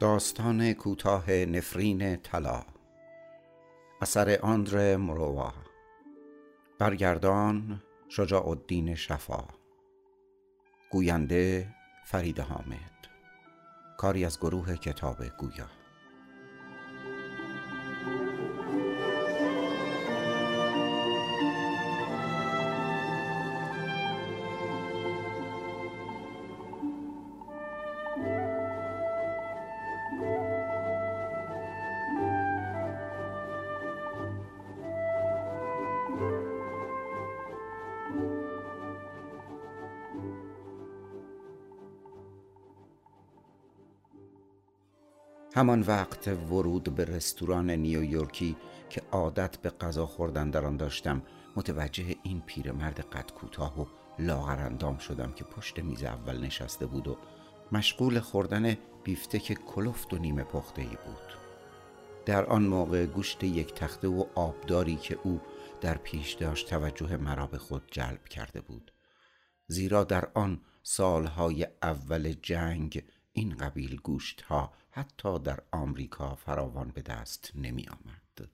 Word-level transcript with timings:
داستان 0.00 0.72
کوتاه 0.72 1.30
نفرین 1.30 2.16
طلا. 2.16 2.62
اثر 4.00 4.38
آندر 4.42 4.96
مروا 4.96 5.52
برگردان 6.78 7.82
شجاع 8.08 8.48
الدین 8.48 8.94
شفا. 8.94 9.44
گوینده 10.90 11.74
فرید 12.04 12.40
حامد. 12.40 13.08
کاری 13.98 14.24
از 14.24 14.38
گروه 14.38 14.76
کتاب 14.76 15.24
گویا. 15.38 15.79
همان 45.54 45.80
وقت 45.80 46.28
ورود 46.28 46.94
به 46.94 47.04
رستوران 47.04 47.70
نیویورکی 47.70 48.56
که 48.90 49.02
عادت 49.12 49.56
به 49.56 49.70
غذا 49.70 50.06
خوردن 50.06 50.50
در 50.50 50.66
آن 50.66 50.76
داشتم 50.76 51.22
متوجه 51.56 52.16
این 52.22 52.40
پیرمرد 52.40 53.00
قد 53.00 53.32
کوتاه 53.32 53.80
و 53.80 53.86
لاغر 54.18 54.98
شدم 54.98 55.32
که 55.32 55.44
پشت 55.44 55.78
میز 55.78 56.04
اول 56.04 56.40
نشسته 56.40 56.86
بود 56.86 57.08
و 57.08 57.16
مشغول 57.72 58.20
خوردن 58.20 58.76
بیفتک 59.04 59.52
کلفت 59.52 60.14
و 60.14 60.18
نیمه 60.18 60.44
پخته 60.44 60.82
ای 60.82 60.88
بود. 60.88 61.36
در 62.26 62.46
آن 62.46 62.62
موقع 62.62 63.06
گوشت 63.06 63.44
یک 63.44 63.74
تخته 63.74 64.08
و 64.08 64.24
آبداری 64.34 64.96
که 64.96 65.18
او 65.22 65.40
در 65.80 65.98
پیش 65.98 66.32
داشت 66.32 66.70
توجه 66.70 67.16
مرا 67.16 67.46
به 67.46 67.58
خود 67.58 67.82
جلب 67.90 68.24
کرده 68.24 68.60
بود. 68.60 68.92
زیرا 69.66 70.04
در 70.04 70.28
آن 70.34 70.60
سالهای 70.82 71.66
اول 71.82 72.32
جنگ 72.42 73.04
این 73.32 73.56
قبیل 73.56 73.96
گوشت 73.96 74.40
ها 74.40 74.72
حتی 74.90 75.38
در 75.38 75.62
آمریکا 75.72 76.34
فراوان 76.34 76.90
به 76.90 77.02
دست 77.02 77.52
نمی 77.54 77.86
آمد. 77.88 78.50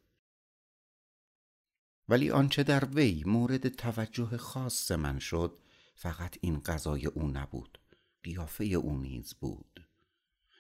ولی 2.09 2.31
آنچه 2.31 2.63
در 2.63 2.85
وی 2.85 3.23
مورد 3.27 3.69
توجه 3.69 4.37
خاص 4.37 4.93
من 4.93 5.19
شد 5.19 5.59
فقط 5.95 6.37
این 6.41 6.61
غذای 6.61 7.07
او 7.07 7.29
نبود. 7.29 7.79
قیافه 8.23 8.65
او 8.65 8.99
نیز 8.99 9.35
بود. 9.35 9.87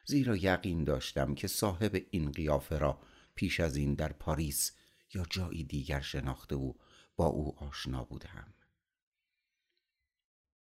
زیرا 0.04 0.36
یقین 0.36 0.84
داشتم 0.84 1.34
که 1.34 1.48
صاحب 1.48 2.06
این 2.10 2.32
قیافه 2.32 2.78
را 2.78 3.00
پیش 3.34 3.60
از 3.60 3.76
این 3.76 3.94
در 3.94 4.12
پاریس 4.12 4.72
یا 5.14 5.26
جایی 5.30 5.64
دیگر 5.64 6.00
شناخته 6.00 6.56
و 6.56 6.72
با 7.16 7.26
او 7.26 7.58
آشنا 7.58 8.04
بودم. 8.04 8.54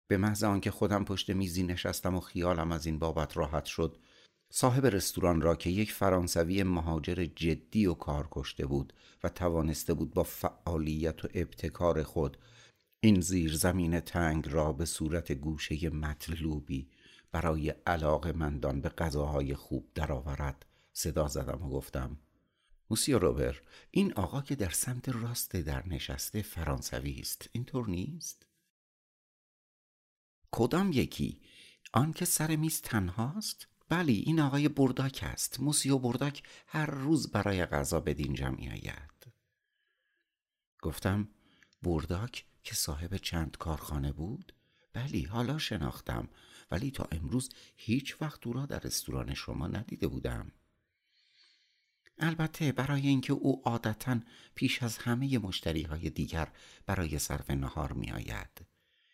به 0.06 0.16
محض 0.16 0.44
آنکه 0.44 0.70
خودم 0.70 1.04
پشت 1.04 1.30
میزی 1.30 1.62
نشستم 1.62 2.14
و 2.14 2.20
خیالم 2.20 2.72
از 2.72 2.86
این 2.86 2.98
بابت 2.98 3.36
راحت 3.36 3.64
شد 3.64 3.98
صاحب 4.50 4.86
رستوران 4.86 5.40
را 5.40 5.56
که 5.56 5.70
یک 5.70 5.92
فرانسوی 5.92 6.62
مهاجر 6.62 7.24
جدی 7.24 7.86
و 7.86 7.94
کار 7.94 8.28
کشته 8.30 8.66
بود 8.66 8.92
و 9.24 9.28
توانسته 9.28 9.94
بود 9.94 10.14
با 10.14 10.22
فعالیت 10.22 11.24
و 11.24 11.28
ابتکار 11.34 12.02
خود 12.02 12.38
این 13.00 13.20
زیر 13.20 13.54
زمین 13.54 14.00
تنگ 14.00 14.48
را 14.48 14.72
به 14.72 14.84
صورت 14.84 15.32
گوشه 15.32 15.90
مطلوبی 15.90 16.88
برای 17.32 17.70
علاقه 17.70 18.32
مندان 18.32 18.80
به 18.80 18.88
غذاهای 18.88 19.54
خوب 19.54 19.90
درآورد 19.94 20.66
صدا 20.92 21.28
زدم 21.28 21.62
و 21.62 21.68
گفتم 21.68 22.18
موسیو 22.90 23.18
روبر 23.18 23.60
این 23.90 24.12
آقا 24.12 24.42
که 24.42 24.54
در 24.54 24.70
سمت 24.70 25.08
راست 25.08 25.56
در 25.56 25.88
نشسته 25.88 26.42
فرانسوی 26.42 27.20
است 27.20 27.48
اینطور 27.52 27.88
نیست؟ 27.88 28.46
کدام 30.50 30.92
یکی؟ 30.92 31.40
آن 31.92 32.12
که 32.12 32.24
سر 32.24 32.56
میز 32.56 32.80
تنهاست؟ 32.80 33.68
بلی 33.88 34.18
این 34.26 34.40
آقای 34.40 34.68
برداک 34.68 35.20
است. 35.22 35.60
موسیو 35.60 35.98
برداک 35.98 36.42
هر 36.66 36.86
روز 36.86 37.30
برای 37.30 37.66
غذا 37.66 38.00
به 38.00 38.14
دینجا 38.14 38.50
می 38.50 38.68
آید. 38.68 39.32
گفتم 40.82 41.28
برداک 41.82 42.44
که 42.62 42.74
صاحب 42.74 43.16
چند 43.16 43.56
کارخانه 43.56 44.12
بود؟ 44.12 44.52
بلی 44.92 45.22
حالا 45.22 45.58
شناختم 45.58 46.28
ولی 46.70 46.90
تا 46.90 47.08
امروز 47.12 47.50
هیچ 47.76 48.22
وقت 48.22 48.46
او 48.46 48.52
را 48.52 48.66
در 48.66 48.78
رستوران 48.78 49.34
شما 49.34 49.66
ندیده 49.66 50.08
بودم. 50.08 50.52
البته 52.18 52.72
برای 52.72 53.06
اینکه 53.06 53.32
او 53.32 53.62
عادتا 53.64 54.20
پیش 54.54 54.82
از 54.82 54.98
همه 54.98 55.38
مشتری 55.38 55.82
های 55.82 56.10
دیگر 56.10 56.52
برای 56.86 57.18
صرف 57.18 57.50
نهار 57.50 57.92
می 57.92 58.12
آید 58.12 58.66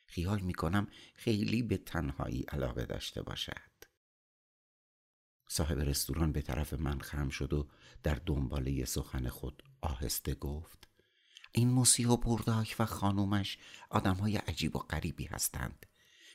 خیال 0.07 0.41
می 0.41 0.55
کنم 0.55 0.89
خیلی 1.15 1.63
به 1.63 1.77
تنهایی 1.77 2.43
علاقه 2.43 2.87
داشته 2.87 3.23
باشد. 3.23 3.70
صاحب 5.53 5.79
رستوران 5.79 6.33
به 6.33 6.43
طرف 6.43 6.73
من 6.73 7.01
خم 7.01 7.29
شد 7.29 7.53
و 7.53 7.69
در 8.03 8.15
دنباله 8.27 8.85
سخن 8.85 9.29
خود 9.29 9.63
آهسته 9.81 10.35
گفت 10.35 10.89
این 11.53 11.71
موسی 11.71 12.05
و 12.05 12.17
برداک 12.17 12.77
و 12.79 12.87
خانومش 12.87 13.59
آدم 13.91 14.15
های 14.15 14.37
عجیب 14.37 14.77
و 14.77 14.79
غریبی 14.79 15.25
هستند. 15.25 15.87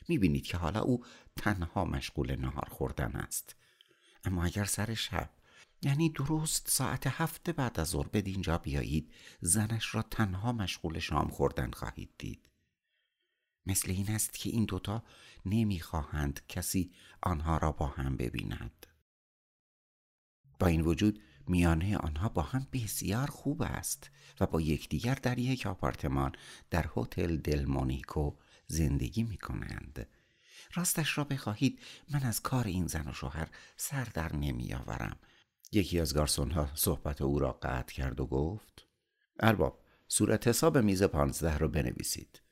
می‌بینید 0.08 0.44
که 0.44 0.56
حالا 0.56 0.80
او 0.80 1.04
تنها 1.36 1.84
مشغول 1.84 2.36
نهار 2.36 2.68
خوردن 2.70 3.10
است. 3.10 3.56
اما 4.24 4.44
اگر 4.44 4.64
سر 4.64 4.94
شب 4.94 5.30
یعنی 5.82 6.10
درست 6.10 6.68
ساعت 6.70 7.06
هفت 7.06 7.50
بعد 7.50 7.80
از 7.80 7.88
ظهر 7.88 8.08
به 8.08 8.22
دینجا 8.22 8.58
بیایید 8.58 9.12
زنش 9.40 9.94
را 9.94 10.02
تنها 10.02 10.52
مشغول 10.52 10.98
شام 10.98 11.28
خوردن 11.28 11.70
خواهید 11.70 12.10
دید. 12.18 12.48
مثل 13.66 13.90
این 13.90 14.10
است 14.10 14.32
که 14.34 14.50
این 14.50 14.64
دوتا 14.64 15.02
نمی‌خواهند 15.46 16.40
کسی 16.48 16.92
آنها 17.22 17.56
را 17.56 17.72
با 17.72 17.86
هم 17.86 18.16
ببیند. 18.16 18.86
با 20.58 20.66
این 20.66 20.80
وجود 20.80 21.20
میانه 21.46 21.96
آنها 21.96 22.28
با 22.28 22.42
هم 22.42 22.66
بسیار 22.72 23.26
خوب 23.26 23.62
است 23.62 24.10
و 24.40 24.46
با 24.46 24.60
یکدیگر 24.60 25.14
در 25.14 25.38
یک 25.38 25.66
آپارتمان 25.66 26.32
در 26.70 26.90
هتل 26.96 27.36
دل 27.36 27.64
مونیکو 27.64 28.32
زندگی 28.66 29.22
می 29.22 29.36
کنند. 29.36 30.06
راستش 30.74 31.18
را 31.18 31.24
بخواهید 31.24 31.80
من 32.10 32.22
از 32.22 32.42
کار 32.42 32.64
این 32.66 32.86
زن 32.86 33.08
و 33.08 33.12
شوهر 33.12 33.48
سر 33.76 34.04
در 34.04 34.36
نمی 34.36 34.74
آورم. 34.74 35.16
یکی 35.72 36.00
از 36.00 36.14
گارسون 36.14 36.50
ها 36.50 36.68
صحبت 36.74 37.22
او 37.22 37.38
را 37.38 37.52
قطع 37.52 37.94
کرد 37.94 38.20
و 38.20 38.26
گفت 38.26 38.86
ارباب 39.40 39.82
صورت 40.08 40.48
حساب 40.48 40.78
میز 40.78 41.02
پانزده 41.02 41.58
رو 41.58 41.68
بنویسید 41.68 42.42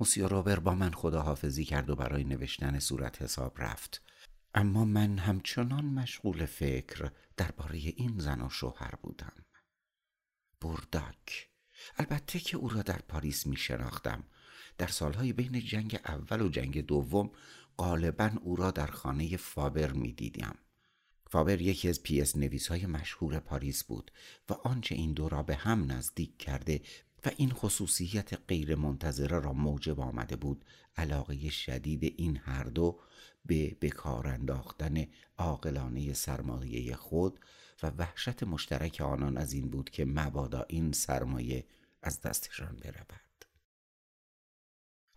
موسیو 0.00 0.28
روبر 0.28 0.58
با 0.58 0.74
من 0.74 0.90
خداحافظی 0.90 1.64
کرد 1.64 1.90
و 1.90 1.96
برای 1.96 2.24
نوشتن 2.24 2.78
صورت 2.78 3.22
حساب 3.22 3.62
رفت 3.62 4.02
اما 4.56 4.84
من 4.84 5.18
همچنان 5.18 5.84
مشغول 5.84 6.46
فکر 6.46 7.10
درباره 7.36 7.78
این 7.78 8.18
زن 8.18 8.40
و 8.40 8.50
شوهر 8.50 8.94
بودم. 9.02 9.32
برداک. 10.60 11.48
البته 11.98 12.38
که 12.38 12.56
او 12.56 12.68
را 12.68 12.82
در 12.82 12.98
پاریس 13.08 13.46
می 13.46 13.56
شناختم. 13.56 14.24
در 14.78 14.86
سالهای 14.86 15.32
بین 15.32 15.60
جنگ 15.60 16.00
اول 16.04 16.40
و 16.40 16.48
جنگ 16.48 16.86
دوم 16.86 17.30
غالبا 17.78 18.30
او 18.42 18.56
را 18.56 18.70
در 18.70 18.86
خانه 18.86 19.36
فابر 19.36 19.92
می 19.92 20.12
دیدم. 20.12 20.54
فابر 21.30 21.60
یکی 21.60 21.88
از 21.88 22.02
پیس 22.02 22.36
نویس 22.36 22.68
های 22.68 22.86
مشهور 22.86 23.38
پاریس 23.38 23.84
بود 23.84 24.10
و 24.48 24.52
آنچه 24.52 24.94
این 24.94 25.12
دو 25.12 25.28
را 25.28 25.42
به 25.42 25.54
هم 25.54 25.92
نزدیک 25.92 26.38
کرده 26.38 26.82
و 27.26 27.30
این 27.36 27.50
خصوصیت 27.50 28.34
غیر 28.48 28.74
منتظره 28.74 29.38
را 29.38 29.52
موجب 29.52 30.00
آمده 30.00 30.36
بود 30.36 30.64
علاقه 30.96 31.50
شدید 31.50 32.14
این 32.16 32.36
هر 32.36 32.64
دو 32.64 33.00
به 33.46 33.76
بکار 33.80 34.28
انداختن 34.28 35.06
عاقلانه 35.38 36.12
سرمایه 36.12 36.96
خود 36.96 37.40
و 37.82 37.90
وحشت 37.90 38.42
مشترک 38.42 39.00
آنان 39.00 39.36
از 39.36 39.52
این 39.52 39.70
بود 39.70 39.90
که 39.90 40.04
مبادا 40.04 40.64
این 40.68 40.92
سرمایه 40.92 41.66
از 42.02 42.20
دستشان 42.20 42.76
برود. 42.76 43.26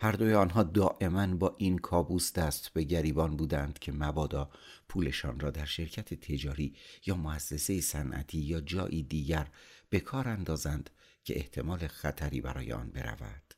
هر 0.02 0.12
دوی 0.12 0.34
آنها 0.34 0.64
دائما 0.64 1.28
با 1.28 1.56
این 1.58 1.78
کابوس 1.78 2.34
دست 2.34 2.74
به 2.74 2.84
گریبان 2.84 3.38
بودند 3.38 3.80
که 3.80 3.92
مبادا 3.92 4.50
پولشان 4.90 5.40
را 5.40 5.52
در 5.52 5.66
شرکت 5.66 6.14
تجاری 6.14 6.75
یا 7.06 7.16
مؤسسه 7.16 7.82
صنعتی 7.82 8.38
یا 8.38 8.62
جایی 8.62 9.04
دیگر 9.04 9.48
به 9.90 10.00
کار 10.00 10.28
اندازند 10.28 10.90
که 11.24 11.38
احتمال 11.38 11.88
خطری 11.88 12.42
برای 12.42 12.74
آن 12.74 12.90
برود. 12.90 13.49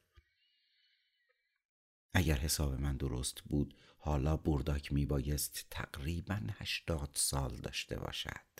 اگر 2.13 2.37
حساب 2.37 2.73
من 2.73 2.97
درست 2.97 3.41
بود 3.41 3.75
حالا 3.97 4.37
برداک 4.37 4.93
می 4.93 5.05
بایست 5.05 5.65
تقریبا 5.69 6.39
هشتاد 6.49 7.09
سال 7.13 7.55
داشته 7.55 7.99
باشد. 7.99 8.51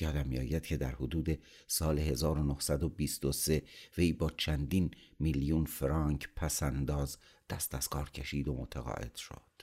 یادم 0.00 0.28
میآید 0.28 0.66
که 0.66 0.76
در 0.76 0.94
حدود 0.94 1.42
سال 1.66 1.98
1923 1.98 3.62
وی 3.98 4.12
با 4.12 4.30
چندین 4.30 4.90
میلیون 5.18 5.64
فرانک 5.64 6.28
پسنداز 6.36 7.18
دست 7.50 7.74
از 7.74 7.88
کار 7.88 8.10
کشید 8.10 8.48
و 8.48 8.54
متقاعد 8.54 9.16
شد. 9.16 9.62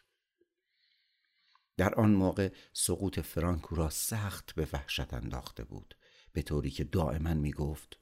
در 1.78 1.96
آن 1.96 2.12
موقع 2.12 2.52
سقوط 2.74 3.20
فرانک 3.20 3.64
را 3.72 3.90
سخت 3.90 4.56
به 4.56 4.68
وحشت 4.74 5.14
انداخته 5.14 5.64
بود 5.64 5.96
به 6.34 6.42
طوری 6.42 6.72
که 6.72 6.84
دائما 6.84 7.34
می 7.34 7.52
گفت 7.52 8.00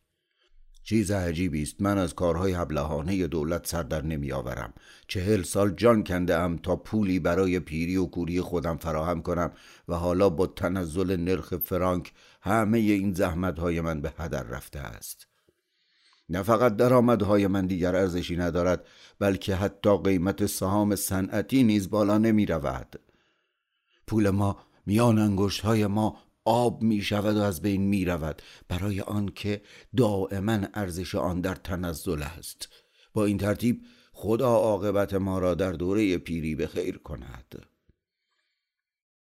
چیز 0.83 1.12
عجیبی 1.12 1.62
است. 1.62 1.81
من 1.81 1.97
از 1.97 2.13
کارهای 2.13 2.56
ابلهانه 2.56 3.27
دولت 3.27 3.68
سر 3.68 3.83
در 3.83 4.01
نمی 4.01 4.31
آورم. 4.31 4.74
چهل 5.07 5.41
سال 5.41 5.71
جان 5.71 6.03
کنده 6.03 6.35
ام 6.35 6.57
تا 6.57 6.75
پولی 6.75 7.19
برای 7.19 7.59
پیری 7.59 7.97
و 7.97 8.06
کوری 8.06 8.41
خودم 8.41 8.77
فراهم 8.77 9.21
کنم 9.21 9.51
و 9.88 9.95
حالا 9.95 10.30
با 10.30 10.47
تنزل 10.47 11.15
نرخ 11.15 11.57
فرانک 11.57 12.13
همه 12.41 12.77
این 12.77 13.13
زحمتهای 13.13 13.81
من 13.81 14.01
به 14.01 14.13
هدر 14.18 14.44
رفته 14.44 14.80
است. 14.80 15.27
نه 16.30 16.44
فقط 16.44 16.75
درآمدهای 16.75 17.47
من 17.47 17.65
دیگر 17.65 17.95
ارزشی 17.95 18.38
ندارد 18.38 18.88
بلکه 19.19 19.56
حتی 19.56 19.97
قیمت 19.97 20.45
سهام 20.45 20.95
صنعتی 20.95 21.63
نیز 21.63 21.89
بالا 21.89 22.18
نمی 22.18 22.45
رود. 22.45 23.00
پول 24.07 24.29
ما 24.29 24.57
میان 24.86 25.19
انگشت 25.19 25.62
های 25.62 25.88
ما 25.88 26.18
آب 26.45 26.81
می 26.81 27.01
شود 27.01 27.38
و 27.38 27.42
از 27.42 27.62
بین 27.62 27.81
می 27.81 28.06
رود 28.06 28.42
برای 28.68 29.01
آنکه 29.01 29.62
دائما 29.98 30.60
ارزش 30.74 31.16
آن 31.16 31.42
در 31.42 31.56
تنزل 31.56 32.24
است. 32.24 32.69
با 33.13 33.25
این 33.25 33.38
ترتیب 33.38 33.86
خدا 34.12 34.50
عاقبت 34.50 35.13
ما 35.13 35.40
را 35.40 35.54
در 35.54 35.72
دوره 35.72 36.18
پیری 36.18 36.56
به 36.56 36.68
خیر 36.68 36.98
کند. 36.98 37.66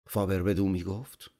فابر 0.07 0.43
بدو 0.43 0.69
می 0.69 0.83
گفت 0.83 1.31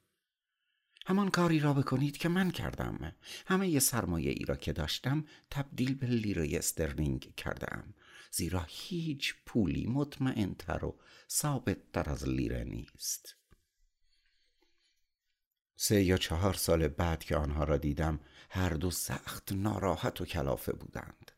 همان 1.07 1.31
کاری 1.31 1.61
را 1.61 1.75
بکنید 1.75 2.17
که 2.17 2.29
من 2.29 2.51
کردم. 2.51 3.13
همه 3.47 3.79
سرمایه 3.79 4.31
ای 4.31 4.45
را 4.45 4.57
که 4.57 4.73
داشتم 4.73 5.25
تبدیل 5.51 5.95
به 5.95 6.07
لیره 6.07 6.49
استرلینگ 6.53 7.35
کردم. 7.35 7.95
زیرا 8.31 8.67
هیچ 8.69 9.35
پولی 9.47 9.87
مطمئنتر 9.87 10.85
و 10.85 10.99
ثابت 11.31 11.93
تر 11.93 12.11
از 12.11 12.29
لیره 12.29 12.65
نیست. 12.65 13.37
سه 15.77 16.03
یا 16.03 16.17
چهار 16.17 16.55
سال 16.55 16.89
بعد 16.89 17.25
که 17.25 17.37
آنها 17.37 17.65
را 17.65 17.77
دیدم 17.77 18.21
هر 18.51 18.71
دو 18.71 18.91
سخت 18.91 19.53
ناراحت 19.53 20.21
و 20.21 20.25
کلافه 20.25 20.73
بودند. 20.73 21.31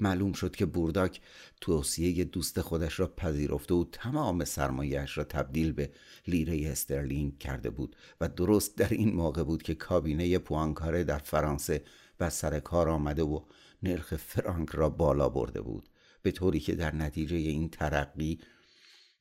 معلوم 0.00 0.32
شد 0.32 0.56
که 0.56 0.66
بورداک 0.66 1.20
توصیه 1.60 2.24
دوست 2.24 2.60
خودش 2.60 3.00
را 3.00 3.06
پذیرفته 3.06 3.74
و 3.74 3.84
تمام 3.92 4.44
سرمایه‌اش 4.44 5.18
را 5.18 5.24
تبدیل 5.24 5.72
به 5.72 5.90
لیره 6.26 6.70
استرلینگ 6.70 7.38
کرده 7.38 7.70
بود 7.70 7.96
و 8.20 8.28
درست 8.28 8.76
در 8.76 8.88
این 8.88 9.14
موقع 9.14 9.44
بود 9.44 9.62
که 9.62 9.74
کابینه 9.74 10.38
پوانکاره 10.38 11.04
در 11.04 11.18
فرانسه 11.18 11.84
و 12.20 12.30
سر 12.30 12.60
کار 12.60 12.88
آمده 12.88 13.22
و 13.22 13.40
نرخ 13.82 14.16
فرانک 14.16 14.68
را 14.70 14.90
بالا 14.90 15.28
برده 15.28 15.60
بود 15.60 15.88
به 16.22 16.30
طوری 16.30 16.60
که 16.60 16.74
در 16.74 16.94
نتیجه 16.94 17.36
این 17.36 17.68
ترقی 17.68 18.40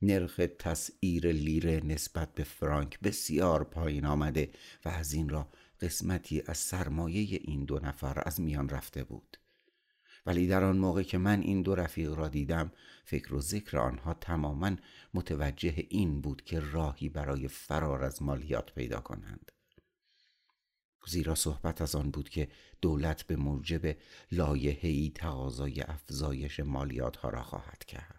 نرخ 0.02 0.42
تسعیر 0.60 1.32
لیره 1.32 1.82
نسبت 1.86 2.34
به 2.34 2.44
فرانک 2.44 3.00
بسیار 3.00 3.64
پایین 3.64 4.06
آمده 4.06 4.52
و 4.86 4.90
از 4.90 5.14
این 5.14 5.30
را 5.30 5.48
قسمتی 5.82 6.44
از 6.46 6.58
سرمایه 6.58 7.40
این 7.44 7.66
دو 7.66 7.80
نفر 7.80 8.24
از 8.26 8.42
میان 8.42 8.70
رفته 8.70 9.04
بود. 9.04 9.38
ولی 10.26 10.48
در 10.48 10.64
آن 10.64 10.78
موقع 10.78 11.04
که 11.04 11.18
من 11.18 11.42
این 11.42 11.62
دو 11.62 11.76
رفیق 11.76 12.14
را 12.14 12.28
دیدم 12.28 12.72
فکر 13.06 13.34
و 13.34 13.42
ذکر 13.42 13.78
آنها 13.78 14.14
تماما 14.14 14.76
متوجه 15.14 15.86
این 15.90 16.22
بود 16.22 16.44
که 16.44 16.60
راهی 16.60 17.10
برای 17.10 17.48
فرار 17.48 18.04
از 18.04 18.24
مالیات 18.24 18.74
پیدا 18.74 19.00
کنند. 19.00 19.52
زیرا 21.08 21.36
صحبت 21.36 21.82
از 21.82 21.96
آن 21.96 22.12
بود 22.12 22.30
که 22.30 22.48
دولت 22.82 23.24
به 23.24 23.36
موجب 23.36 23.98
لایحه‌ای 24.32 25.12
تقاضای 25.16 25.82
افزایش 25.82 26.60
مالیات 26.60 27.16
ها 27.16 27.30
را 27.30 27.44
خواهد 27.44 27.86
کرد. 27.86 28.17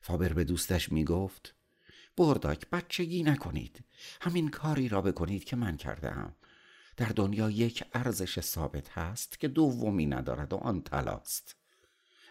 فابر 0.00 0.32
به 0.32 0.44
دوستش 0.44 0.92
می 0.92 1.04
گفت 1.04 1.54
برداک 2.16 2.70
بچگی 2.70 3.22
نکنید. 3.22 3.84
همین 4.20 4.48
کاری 4.48 4.88
را 4.88 5.02
بکنید 5.02 5.44
که 5.44 5.56
من 5.56 5.76
کردم 5.76 6.34
در 6.96 7.06
دنیا 7.06 7.50
یک 7.50 7.84
ارزش 7.92 8.40
ثابت 8.40 8.98
هست 8.98 9.40
که 9.40 9.48
دومی 9.48 10.06
ندارد 10.06 10.52
و 10.52 10.56
آن 10.56 10.82
طلاست. 10.82 11.56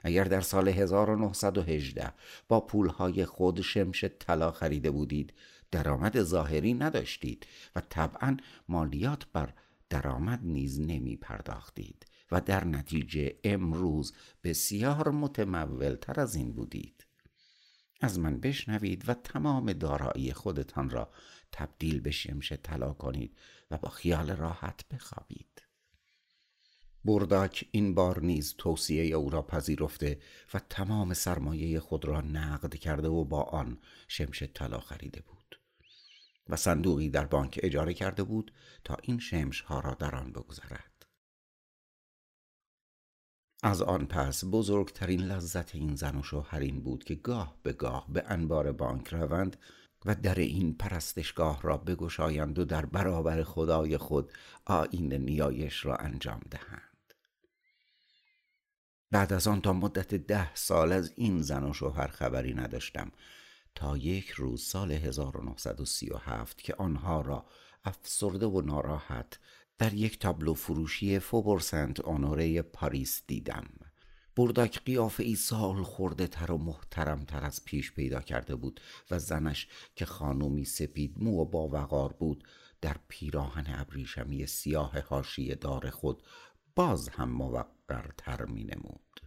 اگر 0.03 0.23
در 0.23 0.41
سال 0.41 0.69
1918 0.69 2.13
با 2.47 2.61
پولهای 2.61 3.25
خود 3.25 3.61
شمش 3.61 4.03
طلا 4.03 4.51
خریده 4.51 4.91
بودید 4.91 5.33
درآمد 5.71 6.23
ظاهری 6.23 6.73
نداشتید 6.73 7.47
و 7.75 7.81
طبعا 7.89 8.37
مالیات 8.67 9.25
بر 9.33 9.53
درآمد 9.89 10.39
نیز 10.43 10.79
نمی 10.79 11.15
پرداختید 11.15 12.05
و 12.31 12.41
در 12.41 12.65
نتیجه 12.65 13.35
امروز 13.43 14.13
بسیار 14.43 15.09
متمول 15.09 15.95
تر 15.95 16.21
از 16.21 16.35
این 16.35 16.53
بودید. 16.53 16.98
از 18.01 18.19
من 18.19 18.39
بشنوید 18.39 19.09
و 19.09 19.13
تمام 19.13 19.73
دارایی 19.73 20.33
خودتان 20.33 20.89
را 20.89 21.11
تبدیل 21.51 21.99
به 21.99 22.11
شمش 22.11 22.51
طلا 22.51 22.93
کنید 22.93 23.37
و 23.71 23.77
با 23.77 23.89
خیال 23.89 24.31
راحت 24.31 24.87
بخوابید. 24.87 25.61
برداک 27.05 27.65
این 27.71 27.95
بار 27.95 28.21
نیز 28.21 28.55
توصیه 28.57 29.15
او 29.15 29.29
را 29.29 29.41
پذیرفته 29.41 30.19
و 30.53 30.59
تمام 30.69 31.13
سرمایه 31.13 31.79
خود 31.79 32.05
را 32.05 32.21
نقد 32.21 32.75
کرده 32.75 33.07
و 33.07 33.25
با 33.25 33.41
آن 33.41 33.77
شمش 34.07 34.43
طلا 34.43 34.79
خریده 34.79 35.21
بود 35.21 35.59
و 36.49 36.55
صندوقی 36.55 37.09
در 37.09 37.25
بانک 37.25 37.59
اجاره 37.63 37.93
کرده 37.93 38.23
بود 38.23 38.53
تا 38.83 38.97
این 39.01 39.19
شمش 39.19 39.61
ها 39.61 39.79
را 39.79 39.93
در 39.93 40.15
آن 40.15 40.31
بگذارد 40.31 40.98
از 43.63 43.81
آن 43.81 44.05
پس 44.05 44.43
بزرگترین 44.51 45.21
لذت 45.21 45.75
این 45.75 45.95
زن 45.95 46.15
و 46.15 46.23
شوهر 46.23 46.59
این 46.59 46.79
بود 46.83 47.03
که 47.03 47.15
گاه 47.15 47.59
به 47.63 47.73
گاه 47.73 48.05
به 48.13 48.23
انبار 48.27 48.71
بانک 48.71 49.07
روند 49.07 49.57
و 50.05 50.15
در 50.15 50.35
این 50.35 50.73
پرستشگاه 50.73 51.61
را 51.61 51.77
بگشایند 51.77 52.59
و 52.59 52.65
در 52.65 52.85
برابر 52.85 53.43
خدای 53.43 53.97
خود 53.97 54.31
آین 54.65 55.13
نیایش 55.13 55.85
را 55.85 55.95
انجام 55.95 56.39
دهند. 56.51 57.13
بعد 59.11 59.33
از 59.33 59.47
آن 59.47 59.61
تا 59.61 59.73
مدت 59.73 60.15
ده 60.15 60.55
سال 60.55 60.91
از 60.91 61.13
این 61.15 61.41
زن 61.41 61.63
و 61.63 61.73
شوهر 61.73 62.07
خبری 62.07 62.53
نداشتم. 62.53 63.11
تا 63.75 63.97
یک 63.97 64.29
روز 64.29 64.63
سال 64.63 64.91
1937 64.91 66.61
که 66.61 66.75
آنها 66.75 67.21
را 67.21 67.45
افسرده 67.83 68.45
و 68.45 68.61
ناراحت 68.61 69.39
در 69.79 69.93
یک 69.93 70.19
تابلو 70.19 70.53
فروشی 70.53 71.19
فوبورسنت 71.19 71.99
آنوره 71.99 72.61
پاریس 72.61 73.23
دیدم. 73.27 73.65
بردک 74.35 74.83
قیافه 74.83 75.23
ای 75.23 75.35
سال 75.35 75.83
خورده 75.83 76.27
تر 76.27 76.51
و 76.51 76.57
محترم 76.57 77.25
تر 77.25 77.43
از 77.43 77.65
پیش 77.65 77.91
پیدا 77.91 78.21
کرده 78.21 78.55
بود 78.55 78.81
و 79.11 79.19
زنش 79.19 79.67
که 79.95 80.05
خانومی 80.05 80.65
سپید 80.65 81.23
مو 81.23 81.41
و 81.41 81.45
با 81.45 81.67
وقار 81.67 82.13
بود 82.13 82.43
در 82.81 82.95
پیراهن 83.07 83.65
ابریشمی 83.67 84.45
سیاه 84.45 84.99
هاشی 84.99 85.55
دار 85.55 85.89
خود 85.89 86.23
باز 86.75 87.09
هم 87.09 87.29
موقرتر 87.31 88.45
می 88.45 88.63
نمود 88.63 89.21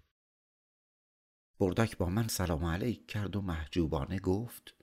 بردک 1.59 1.97
با 1.97 2.06
من 2.06 2.28
سلام 2.28 2.64
علیک 2.64 3.06
کرد 3.06 3.37
و 3.37 3.40
محجوبانه 3.40 4.18
گفت 4.18 4.75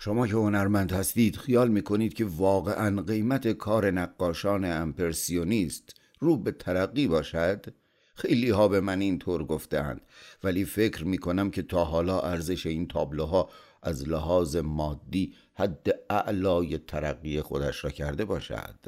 شما 0.00 0.26
که 0.26 0.34
هنرمند 0.34 0.92
هستید 0.92 1.36
خیال 1.36 1.68
می‌کنید 1.68 2.14
که 2.14 2.24
واقعا 2.24 3.02
قیمت 3.02 3.48
کار 3.48 3.90
نقاشان 3.90 4.64
امپرسیونیست 4.64 6.00
رو 6.20 6.36
به 6.36 6.52
ترقی 6.52 7.06
باشد؟ 7.06 7.66
خیلی 8.14 8.50
ها 8.50 8.68
به 8.68 8.80
من 8.80 9.00
اینطور 9.00 9.44
گفتند 9.44 10.00
ولی 10.44 10.64
فکر 10.64 11.04
می‌کنم 11.04 11.50
که 11.50 11.62
تا 11.62 11.84
حالا 11.84 12.20
ارزش 12.20 12.66
این 12.66 12.88
تابلوها 12.88 13.50
از 13.82 14.08
لحاظ 14.08 14.56
مادی 14.56 15.34
حد 15.54 15.88
اعلای 16.10 16.78
ترقی 16.78 17.40
خودش 17.40 17.84
را 17.84 17.90
کرده 17.90 18.24
باشد 18.24 18.78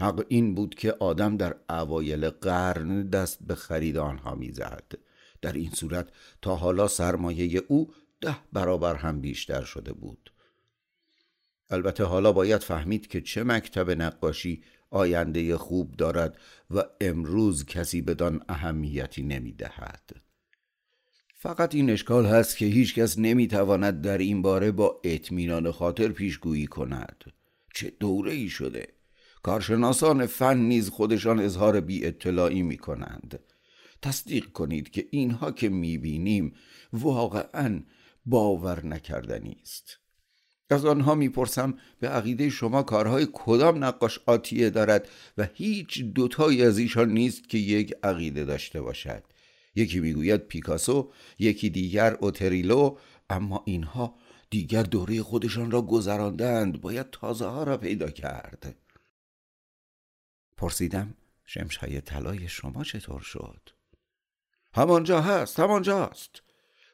حق 0.00 0.24
این 0.28 0.54
بود 0.54 0.74
که 0.74 0.92
آدم 0.92 1.36
در 1.36 1.56
اوایل 1.70 2.30
قرن 2.30 3.08
دست 3.08 3.38
به 3.46 3.54
خرید 3.54 3.96
آنها 3.96 4.34
می‌زد 4.34 4.92
در 5.42 5.52
این 5.52 5.70
صورت 5.70 6.08
تا 6.42 6.56
حالا 6.56 6.88
سرمایه 6.88 7.62
او 7.68 7.92
ده 8.22 8.36
برابر 8.52 8.94
هم 8.94 9.20
بیشتر 9.20 9.62
شده 9.62 9.92
بود. 9.92 10.32
البته 11.70 12.04
حالا 12.04 12.32
باید 12.32 12.62
فهمید 12.62 13.06
که 13.06 13.20
چه 13.20 13.44
مکتب 13.44 13.90
نقاشی 13.90 14.62
آینده 14.90 15.56
خوب 15.56 15.96
دارد 15.96 16.38
و 16.70 16.84
امروز 17.00 17.66
کسی 17.66 18.02
بدان 18.02 18.44
اهمیتی 18.48 19.22
نمی 19.22 19.52
دهد. 19.52 20.10
فقط 21.34 21.74
این 21.74 21.90
اشکال 21.90 22.26
هست 22.26 22.56
که 22.56 22.66
هیچ 22.66 22.94
کس 22.94 23.18
نمی 23.18 23.48
تواند 23.48 24.00
در 24.00 24.18
این 24.18 24.42
باره 24.42 24.70
با 24.70 25.00
اطمینان 25.04 25.70
خاطر 25.70 26.08
پیشگویی 26.08 26.66
کند. 26.66 27.24
چه 27.74 27.92
دوره 28.00 28.32
ای 28.32 28.48
شده! 28.48 28.88
کارشناسان 29.42 30.26
فن 30.26 30.56
نیز 30.56 30.88
خودشان 30.88 31.40
اظهار 31.40 31.80
بی 31.80 32.06
اطلاعی 32.06 32.62
می 32.62 32.76
کنند 32.76 33.40
تصدیق 34.02 34.52
کنید 34.52 34.90
که 34.90 35.08
اینها 35.10 35.52
که 35.52 35.68
می 35.68 35.98
بینیم 35.98 36.54
واقعا 36.92 37.82
باور 38.26 38.86
نکردنی 38.86 39.56
است. 39.62 39.98
از 40.70 40.84
آنها 40.84 41.14
می‌پرسم 41.14 41.78
به 42.00 42.08
عقیده 42.08 42.50
شما 42.50 42.82
کارهای 42.82 43.28
کدام 43.32 43.84
نقاش 43.84 44.18
آتیه 44.26 44.70
دارد 44.70 45.08
و 45.38 45.48
هیچ 45.54 46.02
دوتایی 46.02 46.62
از 46.62 46.78
ایشان 46.78 47.10
نیست 47.10 47.48
که 47.48 47.58
یک 47.58 47.94
عقیده 48.02 48.44
داشته 48.44 48.80
باشد. 48.80 49.22
یکی 49.74 50.00
می‌گوید 50.00 50.40
پیکاسو 50.40 51.12
یکی 51.38 51.70
دیگر 51.70 52.14
اوتریلو 52.14 52.96
اما 53.30 53.62
اینها 53.66 54.14
دیگر 54.50 54.82
دوره 54.82 55.22
خودشان 55.22 55.70
را 55.70 55.82
گذراندند 55.82 56.80
باید 56.80 57.10
تازه 57.10 57.46
ها 57.46 57.64
را 57.64 57.76
پیدا 57.76 58.10
کرد. 58.10 58.76
پرسیدم 60.56 61.14
شمشهای 61.44 62.00
طلای 62.00 62.48
شما 62.48 62.84
چطور 62.84 63.20
شد؟ 63.20 63.60
همانجا 64.74 65.20
هست 65.20 65.60
همانجاست. 65.60 66.42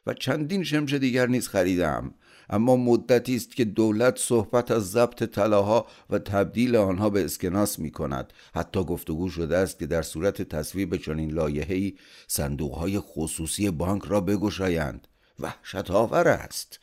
و 0.06 0.14
چندین 0.14 0.64
شمش 0.64 0.94
دیگر 0.94 1.26
نیز 1.26 1.48
خریدم. 1.48 2.14
اما 2.50 2.76
مدتی 2.76 3.36
است 3.36 3.56
که 3.56 3.64
دولت 3.64 4.18
صحبت 4.18 4.70
از 4.70 4.90
ضبط 4.90 5.22
طلاها 5.22 5.86
و 6.10 6.18
تبدیل 6.18 6.76
آنها 6.76 7.10
به 7.10 7.24
اسکناس 7.24 7.78
می 7.78 7.90
کند 7.90 8.32
حتی 8.54 8.84
گفتگو 8.84 9.30
شده 9.30 9.56
است 9.56 9.78
که 9.78 9.86
در 9.86 10.02
صورت 10.02 10.42
تصویب 10.42 10.96
چنین 10.96 11.30
لایحه‌ای 11.30 11.94
صندوقهای 12.26 12.98
خصوصی 12.98 13.70
بانک 13.70 14.02
را 14.04 14.20
بگشایند. 14.20 15.08
وحشت 15.40 15.90
آور 15.90 16.28
است. 16.28 16.80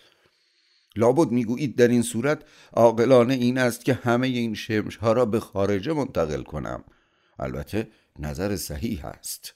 لابد 0.95 1.31
می‌گویید 1.31 1.75
در 1.75 1.87
این 1.87 2.01
صورت 2.01 2.43
عاقلانه 2.73 3.33
این 3.33 3.57
است 3.57 3.85
که 3.85 3.93
همه 3.93 4.27
این 4.27 4.53
شمش 4.53 4.95
ها 4.95 5.13
را 5.13 5.25
به 5.25 5.39
خارجه 5.39 5.93
منتقل 5.93 6.43
کنم. 6.43 6.83
البته 7.39 7.87
نظر 8.19 8.55
صحیح 8.55 9.05
است. 9.05 9.53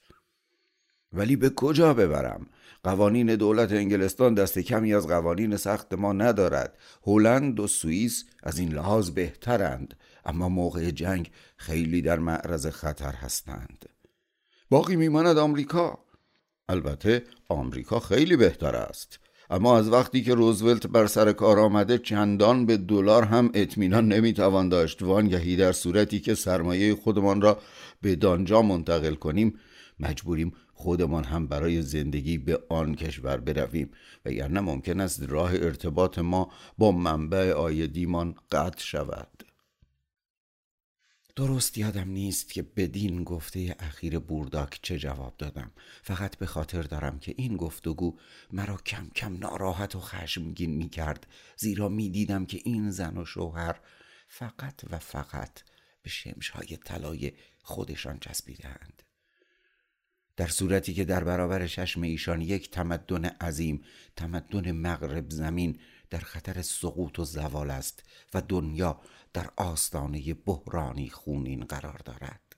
ولی 1.13 1.35
به 1.35 1.49
کجا 1.49 1.93
ببرم؟ 1.93 2.47
قوانین 2.83 3.35
دولت 3.35 3.71
انگلستان 3.71 4.33
دست 4.33 4.59
کمی 4.59 4.93
از 4.93 5.07
قوانین 5.07 5.57
سخت 5.57 5.93
ما 5.93 6.13
ندارد. 6.13 6.77
هلند 7.07 7.59
و 7.59 7.67
سوئیس 7.67 8.25
از 8.43 8.59
این 8.59 8.73
لحاظ 8.73 9.09
بهترند 9.09 9.97
اما 10.25 10.49
موقع 10.49 10.91
جنگ 10.91 11.31
خیلی 11.57 12.01
در 12.01 12.19
معرض 12.19 12.67
خطر 12.67 13.11
هستند. 13.11 13.85
باقی 14.69 14.95
میماند 14.95 15.37
آمریکا. 15.37 15.99
البته 16.69 17.23
آمریکا 17.49 17.99
خیلی 17.99 18.35
بهتر 18.35 18.75
است. 18.75 19.19
اما 19.49 19.77
از 19.77 19.89
وقتی 19.89 20.23
که 20.23 20.33
روزولت 20.33 20.87
بر 20.87 21.07
سر 21.07 21.31
کار 21.31 21.59
آمده 21.59 21.97
چندان 21.97 22.65
به 22.65 22.77
دلار 22.77 23.23
هم 23.23 23.51
اطمینان 23.53 24.07
نمی‌توان 24.07 24.69
داشت. 24.69 25.01
وانگهی 25.01 25.55
در 25.55 25.71
صورتی 25.71 26.19
که 26.19 26.35
سرمایه 26.35 26.95
خودمان 26.95 27.41
را 27.41 27.59
به 28.01 28.15
دانجا 28.15 28.61
منتقل 28.61 29.15
کنیم 29.15 29.59
مجبوریم 29.99 30.53
خودمان 30.81 31.23
هم 31.23 31.47
برای 31.47 31.81
زندگی 31.81 32.37
به 32.37 32.63
آن 32.69 32.95
کشور 32.95 33.37
برویم. 33.37 33.91
و 34.25 34.31
یعنی 34.31 34.59
ممکن 34.59 34.99
است 34.99 35.23
راه 35.23 35.53
ارتباط 35.53 36.19
ما 36.19 36.51
با 36.77 36.91
منبع 36.91 37.53
آیدیمان 37.53 38.35
قطع 38.51 38.83
شود. 38.83 39.43
درست 41.35 41.77
یادم 41.77 42.09
نیست 42.09 42.53
که 42.53 42.61
بدین 42.61 43.23
گفته 43.23 43.75
اخیر 43.79 44.19
بورداک 44.19 44.79
چه 44.81 44.99
جواب 44.99 45.33
دادم. 45.37 45.71
فقط 46.03 46.37
به 46.37 46.45
خاطر 46.45 46.81
دارم 46.81 47.19
که 47.19 47.33
این 47.37 47.57
گفتگو 47.57 48.17
مرا 48.51 48.77
کم 48.77 49.09
کم 49.15 49.37
ناراحت 49.37 49.95
و 49.95 49.99
خشمگین 49.99 50.75
می 50.75 50.89
کرد 50.89 51.27
زیرا 51.57 51.89
می 51.89 52.09
دیدم 52.09 52.45
که 52.45 52.59
این 52.63 52.91
زن 52.91 53.17
و 53.17 53.25
شوهر 53.25 53.79
فقط 54.27 54.81
و 54.89 54.99
فقط 54.99 55.61
به 56.01 56.09
شمشهای 56.09 56.77
طلای 56.77 57.31
خودشان 57.63 58.19
چسبیدند 58.19 59.08
در 60.39 60.47
صورتی 60.47 60.93
که 60.93 61.05
در 61.05 61.23
برابر 61.23 61.67
چشم 61.67 62.01
ایشان 62.01 62.41
یک 62.41 62.71
تمدن 62.71 63.25
عظیم 63.25 63.83
تمدن 64.15 64.71
مغرب 64.71 65.29
زمین 65.29 65.79
در 66.09 66.19
خطر 66.19 66.61
سقوط 66.61 67.19
و 67.19 67.25
زوال 67.25 67.71
است 67.71 68.03
و 68.33 68.41
دنیا 68.41 69.01
در 69.33 69.49
آستانه 69.55 70.33
بحرانی 70.33 71.09
خونین 71.09 71.63
قرار 71.63 72.01
دارد. 72.05 72.55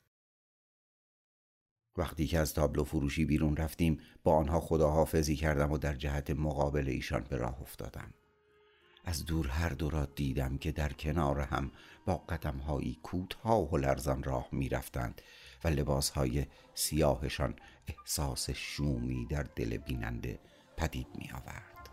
وقتی 1.97 2.27
که 2.27 2.39
از 2.39 2.53
تابلو 2.53 2.83
فروشی 2.83 3.25
بیرون 3.25 3.57
رفتیم 3.57 4.00
با 4.23 4.35
آنها 4.35 4.59
خداحافظی 4.59 5.35
کردم 5.35 5.71
و 5.71 5.77
در 5.77 5.93
جهت 5.93 6.29
مقابل 6.29 6.88
ایشان 6.88 7.25
به 7.29 7.38
راه 7.38 7.61
افتادم. 7.61 8.13
از 9.05 9.25
دور 9.25 9.47
هر 9.47 9.69
دو 9.69 9.89
را 9.89 10.05
دیدم 10.05 10.57
که 10.57 10.71
در 10.71 10.93
کنار 10.93 11.39
هم 11.39 11.71
با 12.05 12.17
قدمهایی 12.17 13.00
کوتاه 13.03 13.71
و 13.71 13.77
لرزان 13.77 14.23
راه 14.23 14.47
می 14.51 14.69
رفتند 14.69 15.21
و 15.63 15.67
لباسهای 15.67 16.45
سیاهشان 16.73 17.55
احساس 17.87 18.49
شومی 18.49 19.25
در 19.25 19.43
دل 19.43 19.77
بیننده 19.77 20.39
پدید 20.77 21.07
می 21.15 21.31
آورد 21.31 21.89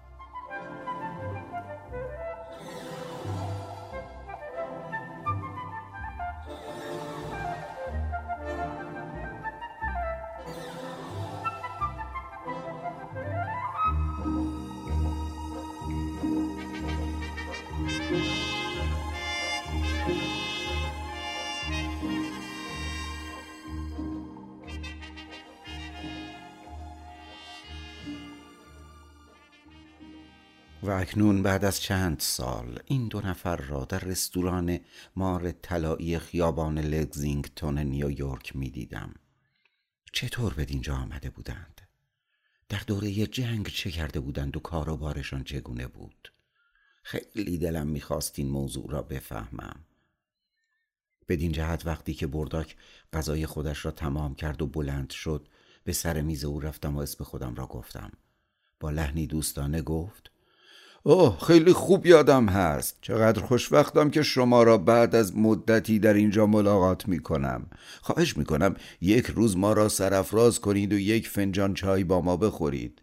و 30.89 30.91
اکنون 30.91 31.43
بعد 31.43 31.65
از 31.65 31.81
چند 31.81 32.21
سال 32.21 32.79
این 32.85 33.09
دو 33.09 33.21
نفر 33.21 33.57
را 33.57 33.85
در 33.85 33.99
رستوران 33.99 34.81
مار 35.17 35.53
طلایی 35.53 36.19
خیابان 36.19 36.79
لگزینگتون 36.79 37.79
نیویورک 37.79 38.57
می 38.57 38.71
دیدم. 38.71 39.15
چطور 40.13 40.55
به 40.55 40.65
دینجا 40.65 40.97
آمده 40.97 41.31
بودند؟ 41.31 41.81
در 42.69 42.83
دوره 42.87 43.27
جنگ 43.27 43.69
چه 43.69 43.91
کرده 43.91 44.21
بودند 44.21 44.57
و 44.57 44.61
کار 44.61 44.89
و 44.89 44.97
بارشان 44.97 45.45
چگونه 45.45 45.87
بود؟ 45.87 46.33
خیلی 47.03 47.59
دلم 47.59 47.87
می‌خواست 47.87 48.39
این 48.39 48.49
موضوع 48.49 48.91
را 48.91 49.03
بفهمم. 49.03 49.85
بدین 51.29 51.53
جهت 51.53 51.87
وقتی 51.87 52.15
که 52.15 52.27
برداک 52.27 52.77
غذای 53.13 53.47
خودش 53.47 53.85
را 53.85 53.91
تمام 53.91 54.35
کرد 54.35 54.63
و 54.63 54.67
بلند 54.67 55.11
شد 55.11 55.49
به 55.85 55.93
سر 55.93 56.21
میز 56.21 56.45
او 56.45 56.61
رفتم 56.61 56.97
و 56.97 56.99
اسم 56.99 57.25
خودم 57.25 57.55
را 57.55 57.67
گفتم. 57.67 58.13
با 58.81 58.91
لحنی 58.91 59.27
دوستانه 59.27 59.83
گفت 59.83 60.31
اوه 61.03 61.39
خیلی 61.47 61.73
خوب 61.73 62.07
یادم 62.07 62.47
هست. 62.49 62.99
چقدر 63.03 63.43
خوشوقتم 63.43 64.11
که 64.11 64.23
شما 64.23 64.63
را 64.63 64.79
بعد 64.79 65.15
از 65.15 65.37
مدتی 65.37 65.99
در 65.99 66.15
اینجا 66.15 66.47
ملاقات 66.47 67.09
می 67.09 67.19
کنم 67.19 67.67
خواهش 68.03 68.37
می 68.37 68.45
کنم 68.45 68.75
یک 69.01 69.27
روز 69.27 69.57
ما 69.57 69.73
را 69.73 69.89
سرافراز 69.89 70.61
کنید 70.61 70.93
و 70.93 70.99
یک 70.99 71.29
فنجان 71.29 71.75
چای 71.75 72.05
با 72.05 72.21
ما 72.21 72.37
بخورید. 72.37 73.03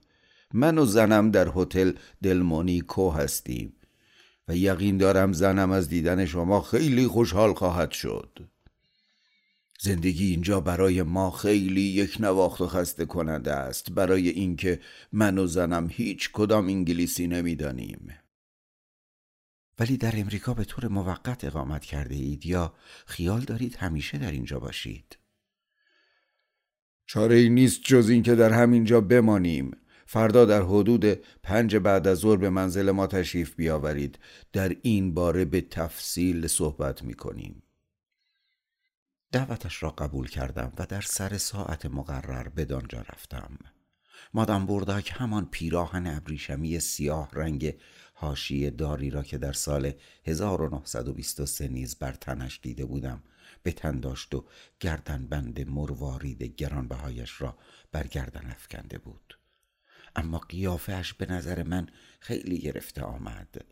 من 0.53 0.77
و 0.77 0.85
زنم 0.85 1.31
در 1.31 1.47
هتل 1.55 1.91
دلمونی 2.23 2.81
کو 2.81 3.09
هستیم 3.09 3.73
و 4.47 4.55
یقین 4.55 4.97
دارم 4.97 5.33
زنم 5.33 5.71
از 5.71 5.89
دیدن 5.89 6.25
شما 6.25 6.61
خیلی 6.61 7.07
خوشحال 7.07 7.53
خواهد 7.53 7.91
شد. 7.91 8.44
زندگی 9.85 10.25
اینجا 10.25 10.59
برای 10.59 11.03
ما 11.03 11.31
خیلی 11.31 11.81
یک 11.81 12.17
نواخت 12.19 12.61
و 12.61 12.67
خسته 12.67 13.05
کننده 13.05 13.53
است. 13.53 13.91
برای 13.91 14.29
اینکه 14.29 14.79
من 15.11 15.37
و 15.37 15.47
زنم 15.47 15.87
هیچ 15.91 16.29
کدام 16.33 16.67
انگلیسی 16.67 17.27
نمی‌دانیم. 17.27 18.07
ولی 19.79 19.97
در 19.97 20.13
امریکا 20.15 20.53
به 20.53 20.63
طور 20.63 20.87
موقت 20.87 21.43
اقامت 21.43 21.85
کرده 21.85 22.15
اید 22.15 22.45
یا 22.45 22.73
خیال 23.05 23.41
دارید 23.41 23.75
همیشه 23.75 24.17
در 24.17 24.31
اینجا 24.31 24.59
باشید؟ 24.59 25.17
چاره 27.05 27.35
ای 27.35 27.49
نیست 27.49 27.81
جز 27.83 28.09
اینکه 28.09 28.35
در 28.35 28.53
همینجا 28.53 29.01
بمانیم. 29.01 29.71
فردا 30.05 30.45
در 30.45 30.61
حدود 30.61 31.05
پنج 31.43 31.75
بعد 31.75 32.07
از 32.07 32.17
ظهر 32.17 32.37
به 32.37 32.49
منزل 32.49 32.91
ما 32.91 33.07
تشریف 33.07 33.55
بیاورید. 33.55 34.19
در 34.53 34.75
این 34.81 35.13
باره 35.13 35.45
به 35.45 35.61
تفصیل 35.61 36.47
صحبت 36.47 37.03
می 37.03 37.13
کنیم 37.13 37.64
دعوتش 39.35 39.83
را 39.83 39.89
قبول 39.89 40.27
کردم 40.27 40.73
و 40.77 40.85
در 40.85 41.01
سر 41.01 41.37
ساعت 41.37 41.85
مقرر 41.85 42.47
به 42.47 42.65
دانجا 42.65 43.01
رفتم. 43.01 43.57
مادام 44.33 44.65
برداک 44.65 45.13
همان 45.15 45.45
پیراهن 45.45 46.07
ابریشمی 46.07 46.79
سیاه 46.79 47.29
رنگ 47.33 47.75
هاشی 48.15 48.69
داری 48.69 49.09
را 49.09 49.23
که 49.23 49.37
در 49.37 49.53
سال 49.53 49.93
1923 50.25 51.67
نیز 51.67 51.95
بر 51.95 52.11
تنش 52.11 52.59
دیده 52.63 52.85
بودم 52.85 53.23
به 53.63 53.71
تن 53.71 53.99
داشت 53.99 54.35
و 54.35 54.45
گردن 54.79 55.27
بند 55.27 55.69
مروارید 55.69 56.43
گرانبهایش 56.43 57.41
را 57.41 57.57
بر 57.91 58.07
گردن 58.07 58.51
افکنده 58.51 58.97
بود. 58.97 59.39
اما 60.15 60.37
قیافش 60.37 61.13
به 61.13 61.25
نظر 61.25 61.63
من 61.63 61.87
خیلی 62.19 62.59
گرفته 62.59 63.01
آمد. 63.01 63.65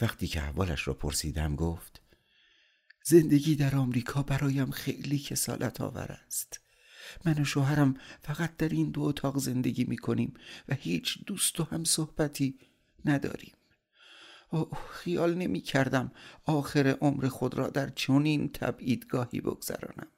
وقتی 0.00 0.26
که 0.26 0.42
احوالش 0.42 0.88
را 0.88 0.94
پرسیدم 0.94 1.56
گفت 1.56 2.09
زندگی 3.04 3.56
در 3.56 3.76
آمریکا 3.76 4.22
برایم 4.22 4.70
خیلی 4.70 5.18
کسالت 5.18 5.80
آور 5.80 6.18
است. 6.26 6.60
من 7.24 7.40
و 7.40 7.44
شوهرم 7.44 7.94
فقط 8.22 8.56
در 8.56 8.68
این 8.68 8.90
دو 8.90 9.02
اتاق 9.02 9.38
زندگی 9.38 9.84
می 9.84 9.96
کنیم 9.96 10.34
و 10.68 10.74
هیچ 10.74 11.24
دوست 11.26 11.60
و 11.60 11.64
هم 11.64 11.84
صحبتی 11.84 12.58
نداریم. 13.04 13.54
اوه 14.50 14.78
خیال 14.90 15.34
نمی 15.34 15.60
کردم 15.60 16.12
آخر 16.44 16.96
عمر 17.00 17.28
خود 17.28 17.54
را 17.54 17.68
در 17.68 17.88
چنین 17.88 18.48
تبعیدگاهی 18.48 19.40
بگذرانم. 19.40 20.08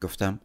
گفتم 0.00 0.40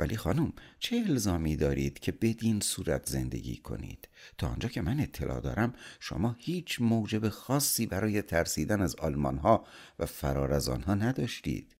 ولی 0.00 0.16
خانم 0.16 0.52
چه 0.78 1.04
الزامی 1.08 1.56
دارید 1.56 1.98
که 1.98 2.12
بدین 2.12 2.60
صورت 2.60 3.08
زندگی 3.08 3.56
کنید؟ 3.56 4.08
تا 4.38 4.48
آنجا 4.48 4.68
که 4.68 4.82
من 4.82 5.00
اطلاع 5.00 5.40
دارم 5.40 5.74
شما 6.00 6.36
هیچ 6.38 6.80
موجب 6.80 7.28
خاصی 7.28 7.86
برای 7.86 8.22
ترسیدن 8.22 8.80
از 8.80 8.96
آلمان 8.96 9.38
ها 9.38 9.66
و 9.98 10.06
فرار 10.06 10.52
از 10.52 10.68
آنها 10.68 10.94
نداشتید. 10.94 11.76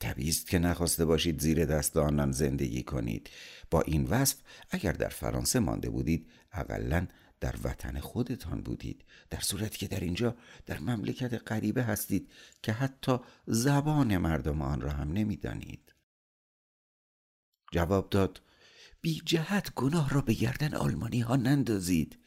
طبیعی 0.00 0.28
است 0.28 0.46
که 0.46 0.58
نخواسته 0.58 1.04
باشید 1.04 1.40
زیر 1.40 1.64
دست 1.64 1.96
آنان 1.96 2.32
زندگی 2.32 2.82
کنید. 2.82 3.30
با 3.70 3.80
این 3.80 4.04
وصف 4.04 4.36
اگر 4.70 4.92
در 4.92 5.08
فرانسه 5.08 5.60
مانده 5.60 5.90
بودید 5.90 6.30
اقلا 6.52 7.06
در 7.40 7.54
وطن 7.64 8.00
خودتان 8.00 8.60
بودید. 8.60 9.04
در 9.30 9.40
صورتی 9.40 9.78
که 9.78 9.88
در 9.88 10.00
اینجا 10.00 10.36
در 10.66 10.78
مملکت 10.78 11.50
غریبه 11.52 11.82
هستید 11.82 12.32
که 12.62 12.72
حتی 12.72 13.18
زبان 13.46 14.18
مردم 14.18 14.62
آن 14.62 14.80
را 14.80 14.90
هم 14.90 15.12
نمی‌دانید. 15.12 15.94
جواب 17.72 18.10
داد 18.10 18.42
بی 19.00 19.22
جهت 19.24 19.74
گناه 19.74 20.10
را 20.10 20.20
به 20.20 20.34
گردن 20.34 20.74
آلمانی 20.74 21.20
ها 21.20 21.36
نندازید 21.36 22.18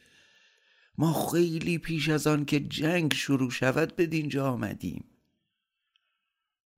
ما 0.98 1.28
خیلی 1.30 1.78
پیش 1.78 2.08
از 2.08 2.26
آن 2.26 2.44
که 2.44 2.60
جنگ 2.60 3.14
شروع 3.14 3.50
شود 3.50 3.96
به 3.96 4.06
دینجا 4.06 4.50
آمدیم 4.52 5.04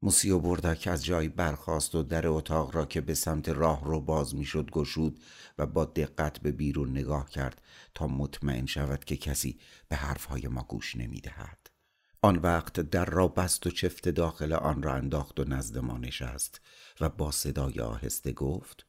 موسیو 0.02 0.38
بردک 0.38 0.86
از 0.86 1.04
جای 1.04 1.28
برخاست 1.28 1.94
و 1.94 2.02
در 2.02 2.26
اتاق 2.26 2.76
را 2.76 2.86
که 2.86 3.00
به 3.00 3.14
سمت 3.14 3.48
راه 3.48 3.84
رو 3.84 4.00
باز 4.00 4.34
می‌شد 4.34 4.70
گشود 4.70 5.20
و 5.58 5.66
با 5.66 5.84
دقت 5.84 6.38
به 6.38 6.52
بیرون 6.52 6.90
نگاه 6.90 7.30
کرد 7.30 7.62
تا 7.94 8.06
مطمئن 8.06 8.66
شود 8.66 9.04
که 9.04 9.16
کسی 9.16 9.58
به 9.88 9.96
حرفهای 9.96 10.48
ما 10.48 10.62
گوش 10.62 10.96
نمی‌دهد. 10.96 11.73
آن 12.24 12.36
وقت 12.36 12.80
در 12.80 13.04
را 13.04 13.28
بست 13.28 13.66
و 13.66 13.70
چفت 13.70 14.08
داخل 14.08 14.52
آن 14.52 14.82
را 14.82 14.94
انداخت 14.94 15.40
و 15.40 15.44
نزد 15.44 15.78
ما 15.78 15.98
نشست 15.98 16.60
و 17.00 17.08
با 17.08 17.30
صدای 17.30 17.80
آهسته 17.80 18.32
گفت 18.32 18.86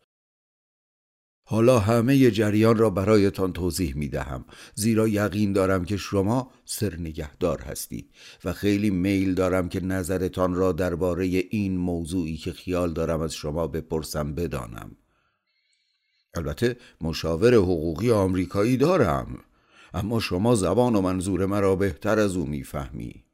حالا 1.43 1.79
همه 1.79 2.31
جریان 2.31 2.77
را 2.77 2.89
برایتان 2.89 3.53
توضیح 3.53 3.95
می 3.95 4.07
دهم 4.07 4.45
زیرا 4.75 5.07
یقین 5.07 5.53
دارم 5.53 5.85
که 5.85 5.97
شما 5.97 6.51
سر 6.65 6.95
نگهدار 6.95 7.61
هستید 7.61 8.11
و 8.45 8.53
خیلی 8.53 8.89
میل 8.89 9.33
دارم 9.33 9.69
که 9.69 9.79
نظرتان 9.79 10.55
را 10.55 10.71
درباره 10.71 11.25
این 11.25 11.77
موضوعی 11.77 12.37
که 12.37 12.51
خیال 12.51 12.93
دارم 12.93 13.21
از 13.21 13.33
شما 13.33 13.67
بپرسم 13.67 14.35
بدانم. 14.35 14.91
البته 16.33 16.77
مشاور 17.01 17.55
حقوقی 17.55 18.11
آمریکایی 18.11 18.77
دارم 18.77 19.37
اما 19.93 20.19
شما 20.19 20.55
زبان 20.55 20.95
و 20.95 21.01
منظور 21.01 21.45
مرا 21.45 21.75
بهتر 21.75 22.19
از 22.19 22.35
او 22.35 22.45
می‌فهمید 22.45 23.24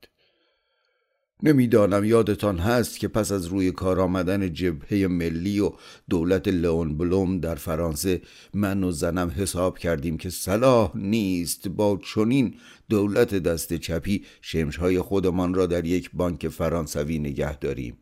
نمی‌دانم 1.43 2.05
یادتان 2.05 2.57
هست 2.57 3.00
که 3.00 3.07
پس 3.07 3.31
از 3.31 3.45
روی 3.45 3.71
کار 3.71 4.00
آمدن 4.00 4.53
جبهه 4.53 5.07
ملی 5.07 5.60
و 5.60 5.71
دولت 6.10 6.48
لئون 6.48 6.98
بلوم 6.98 7.39
در 7.39 7.55
فرانسه 7.55 8.21
من 8.53 8.83
و 8.83 8.91
زنم 8.91 9.31
حساب 9.36 9.77
کردیم 9.77 10.17
که 10.17 10.29
صلاح 10.29 10.91
نیست 10.98 11.67
با 11.67 12.00
چنین 12.13 12.55
دولت 12.89 13.36
دست 13.36 13.74
چپی 13.74 14.24
شمشهای 14.41 15.00
خودمان 15.00 15.53
را 15.53 15.65
در 15.65 15.86
یک 15.86 16.10
بانک 16.13 16.48
فرانسوی 16.48 17.20
نگه 17.20 17.57
داریم. 17.57 17.98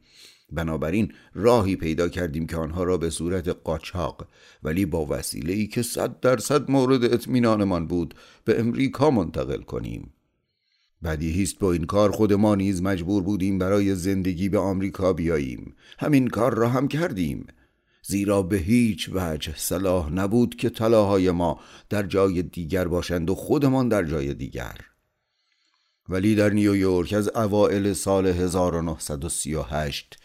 بنابراین 0.52 1.13
راهی 1.34 1.76
پیدا 1.76 2.10
کردیم 2.10 2.48
که 2.48 2.58
آنها 2.58 2.84
را 2.84 2.98
به 2.98 3.10
صورت 3.10 3.48
قاچاق 3.48 4.28
ولی 4.63 4.86
با 4.86 5.06
وسیله 5.10 5.54
ای 5.54 5.68
که 5.68 5.82
صد 5.82 6.20
درصد 6.20 6.72
مورد 6.72 7.04
اطمینانمان 7.04 7.88
بود 7.88 8.13
به 8.46 8.60
امریکا 8.60 9.12
منتقل 9.12 9.62
کنیم. 9.62 10.13
بدیهی 11.04 11.44
است 11.44 11.60
با 11.60 11.72
این 11.72 11.86
کار 11.86 12.12
خود 12.12 12.34
ما 12.34 12.56
نیز 12.56 12.82
مجبور 12.82 13.24
بودیم 13.24 13.58
برای 13.58 13.96
زندگی 13.96 14.50
به 14.50 14.60
آمریکا 14.60 15.14
بیاییم. 15.14 15.76
همین 16.00 16.28
کار 16.28 16.54
را 16.54 16.70
هم 16.70 16.88
کردیم. 16.88 17.48
زیرا 18.04 18.42
به 18.42 18.58
هیچ 18.58 19.10
وجه 19.14 19.54
صلاح 19.58 20.14
نبود 20.14 20.56
که 20.56 20.70
طلاهای 20.70 21.32
ما 21.32 21.60
در 21.90 22.04
جای 22.04 22.42
دیگر 22.42 22.88
باشند 22.88 23.30
و 23.30 23.36
خودمان 23.36 23.90
در 23.90 24.04
جای 24.04 24.34
دیگر. 24.34 24.78
ولی 26.10 26.36
در 26.36 26.50
نیویورک 26.50 27.14
از 27.14 27.30
اوائل 27.36 27.94
سال 27.94 28.28
1938 28.28 30.20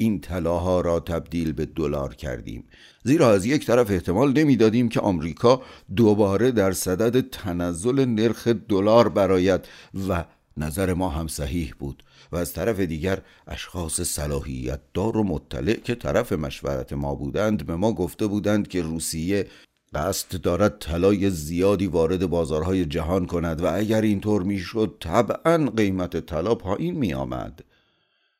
این 0.00 0.20
طلاها 0.20 0.80
را 0.80 1.00
تبدیل 1.00 1.52
به 1.52 1.66
دلار 1.66 2.14
کردیم 2.14 2.64
زیرا 3.04 3.30
از 3.30 3.46
یک 3.46 3.66
طرف 3.66 3.90
احتمال 3.90 4.32
نمی‌دادیم 4.32 4.88
که 4.88 5.00
آمریکا 5.00 5.62
دوباره 5.96 6.50
در 6.50 6.72
صدد 6.72 7.30
تنزل 7.30 8.04
نرخ 8.04 8.48
دلار 8.48 9.08
براید 9.08 9.60
و 10.08 10.24
نظر 10.56 10.94
ما 10.94 11.08
هم 11.08 11.28
صحیح 11.28 11.74
بود 11.78 12.02
و 12.32 12.36
از 12.36 12.52
طرف 12.52 12.80
دیگر 12.80 13.20
اشخاص 13.46 14.00
صلاحیت 14.00 14.80
دار 14.94 15.16
و 15.16 15.24
مطلع 15.24 15.74
که 15.74 15.94
طرف 15.94 16.32
مشورت 16.32 16.92
ما 16.92 17.14
بودند 17.14 17.66
به 17.66 17.76
ما 17.76 17.92
گفته 17.92 18.26
بودند 18.26 18.68
که 18.68 18.82
روسیه 18.82 19.46
قصد 19.94 20.40
دارد 20.40 20.78
طلای 20.78 21.30
زیادی 21.30 21.86
وارد 21.86 22.26
بازارهای 22.26 22.84
جهان 22.84 23.26
کند 23.26 23.62
و 23.62 23.74
اگر 23.74 24.00
اینطور 24.00 24.42
می‌شد 24.42 24.96
طبعا 25.00 25.70
قیمت 25.76 26.26
طلا 26.26 26.54
پایین 26.54 26.94
می 26.94 27.14
آمد. 27.14 27.64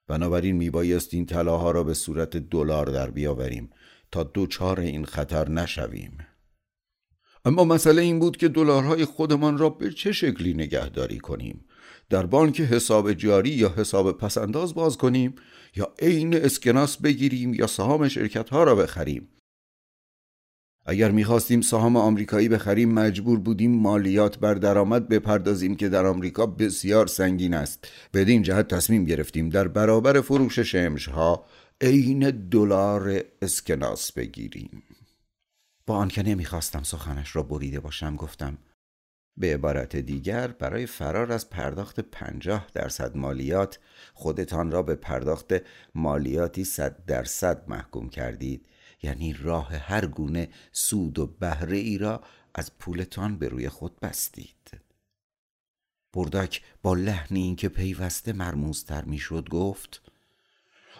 بنابراین 0.08 0.56
میبایست 0.56 1.14
این 1.14 1.26
طلاها 1.26 1.70
را 1.70 1.84
به 1.84 1.94
صورت 1.94 2.36
دلار 2.36 2.86
در 2.86 3.10
بیاوریم 3.10 3.70
تا 4.12 4.22
دوچار 4.22 4.80
این 4.80 5.04
خطر 5.04 5.48
نشویم. 5.48 6.18
اما 7.44 7.64
مسئله 7.64 8.02
این 8.02 8.18
بود 8.18 8.36
که 8.36 8.48
دلارهای 8.48 9.04
خودمان 9.04 9.58
را 9.58 9.70
به 9.70 9.90
چه 9.90 10.12
شکلی 10.12 10.54
نگهداری 10.54 11.18
کنیم؟ 11.18 11.64
در 12.10 12.26
بانک 12.26 12.60
حساب 12.60 13.12
جاری 13.12 13.50
یا 13.50 13.74
حساب 13.76 14.18
پسنداز 14.18 14.74
باز 14.74 14.96
کنیم 14.96 15.34
یا 15.76 15.94
عین 15.98 16.36
اسکناس 16.36 16.96
بگیریم 16.96 17.54
یا 17.54 17.66
سهام 17.66 18.08
شرکت 18.08 18.50
ها 18.50 18.64
را 18.64 18.74
بخریم؟ 18.74 19.28
اگر 20.90 21.10
می‌خواستیم 21.10 21.60
سهام 21.60 21.96
آمریکایی 21.96 22.48
بخریم 22.48 22.92
مجبور 22.92 23.38
بودیم 23.38 23.70
مالیات 23.80 24.38
بر 24.38 24.54
درآمد 24.54 25.08
بپردازیم 25.08 25.76
که 25.76 25.88
در 25.88 26.06
آمریکا 26.06 26.46
بسیار 26.46 27.06
سنگین 27.06 27.54
است. 27.54 27.88
بدین 28.14 28.42
جهت 28.42 28.68
تصمیم 28.68 29.04
گرفتیم 29.04 29.48
در 29.48 29.68
برابر 29.68 30.20
فروش 30.20 30.58
شمش 30.58 31.08
ها 31.08 31.44
عین 31.80 32.30
دلار 32.30 33.20
اسکناس 33.42 34.12
بگیریم. 34.12 34.82
با 35.86 35.96
آنکه 35.96 36.22
نمی‌خواستم 36.22 36.82
سخنش 36.82 37.36
را 37.36 37.42
بریده 37.42 37.80
باشم 37.80 38.16
گفتم 38.16 38.58
به 39.36 39.54
عبارت 39.54 39.96
دیگر 39.96 40.48
برای 40.48 40.86
فرار 40.86 41.32
از 41.32 41.50
پرداخت 41.50 42.00
پنجاه 42.00 42.66
درصد 42.74 43.16
مالیات 43.16 43.78
خودتان 44.14 44.70
را 44.70 44.82
به 44.82 44.94
پرداخت 44.94 45.54
مالیاتی 45.94 46.64
صد 46.64 46.96
درصد 47.06 47.62
محکوم 47.68 48.08
کردید. 48.08 48.66
یعنی 49.02 49.32
راه 49.32 49.76
هر 49.76 50.06
گونه 50.06 50.48
سود 50.72 51.18
و 51.18 51.26
بهره 51.26 51.76
ای 51.76 51.98
را 51.98 52.22
از 52.54 52.78
پولتان 52.78 53.38
به 53.38 53.48
روی 53.48 53.68
خود 53.68 54.00
بستید. 54.00 54.80
بردک 56.12 56.62
با 56.82 56.94
لحنی 56.94 57.42
این 57.42 57.56
که 57.56 57.68
پیوسته 57.68 58.32
مرموزتر 58.32 59.04
می‌شد 59.04 59.48
گفت 59.48 60.02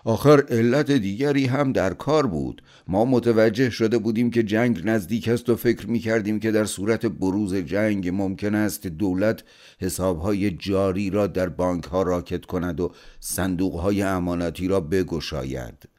آخر 0.04 0.44
علت 0.48 0.90
دیگری 0.90 1.46
هم 1.46 1.72
در 1.72 1.94
کار 1.94 2.26
بود. 2.26 2.62
ما 2.88 3.04
متوجه 3.04 3.70
شده 3.70 3.98
بودیم 3.98 4.30
که 4.30 4.42
جنگ 4.42 4.80
نزدیک 4.84 5.28
است 5.28 5.48
و 5.48 5.56
فکر 5.56 5.86
می 5.86 5.98
کردیم 5.98 6.40
که 6.40 6.50
در 6.50 6.64
صورت 6.64 7.06
بروز 7.06 7.54
جنگ 7.54 8.08
ممکن 8.08 8.54
است 8.54 8.86
دولت 8.86 9.44
حسابهای 9.80 10.50
جاری 10.50 11.10
را 11.10 11.26
در 11.26 11.48
بانک 11.48 11.84
ها 11.84 12.02
راکت 12.02 12.46
کند 12.46 12.80
و 12.80 12.92
صندوق 13.20 13.80
های 13.80 14.02
امانتی 14.02 14.68
را 14.68 14.80
بگشاید. 14.80 15.97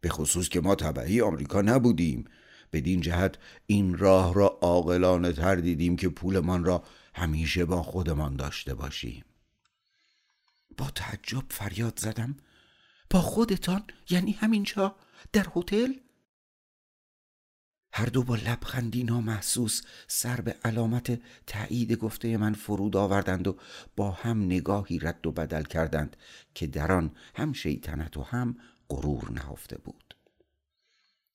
به 0.00 0.08
خصوص 0.08 0.48
که 0.48 0.60
ما 0.60 0.74
طبعی 0.74 1.20
آمریکا 1.20 1.62
نبودیم. 1.62 2.24
بدین 2.72 3.00
جهت 3.00 3.38
این 3.66 3.98
راه 3.98 4.34
را 4.34 4.58
عاقلانه 4.62 5.32
تر 5.32 5.56
دیدیم 5.56 5.96
که 5.96 6.08
پولمان 6.08 6.64
را 6.64 6.84
همیشه 7.14 7.64
با 7.64 7.82
خودمان 7.82 8.36
داشته 8.36 8.74
باشیم. 8.74 9.24
با 10.76 10.90
تعجب 10.90 11.44
فریاد 11.50 11.98
زدم. 11.98 12.36
با 13.10 13.20
خودتان؟ 13.20 13.82
یعنی 14.10 14.32
همینجا 14.32 14.96
در 15.32 15.46
هتل؟ 15.56 15.92
هر 17.92 18.06
دو 18.06 18.22
با 18.22 18.36
لبخندی 18.36 19.04
نامحسوس 19.04 19.82
سر 20.06 20.40
به 20.40 20.56
علامت 20.64 21.20
تایید 21.46 21.92
گفته 21.92 22.36
من 22.36 22.54
فرود 22.54 22.96
آوردند 22.96 23.48
و 23.48 23.56
با 23.96 24.10
هم 24.10 24.42
نگاهی 24.42 24.98
رد 24.98 25.26
و 25.26 25.32
بدل 25.32 25.62
کردند 25.62 26.16
که 26.54 26.66
در 26.66 26.92
آن 26.92 27.10
هم 27.34 27.52
شیطنت 27.52 28.16
و 28.16 28.22
هم 28.22 28.56
غرور 28.90 29.30
نهفته 29.32 29.78
بود. 29.78 30.14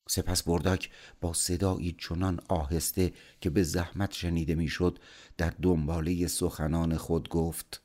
سپس 0.09 0.43
بردک 0.43 0.89
با 1.21 1.33
صدایی 1.33 1.95
چنان 1.99 2.39
آهسته 2.47 3.13
که 3.41 3.49
به 3.49 3.63
زحمت 3.63 4.11
شنیده 4.11 4.55
می‌شد 4.55 4.99
در 5.37 5.53
دنباله 5.61 6.27
سخنان 6.27 6.97
خود 6.97 7.29
گفت 7.29 7.81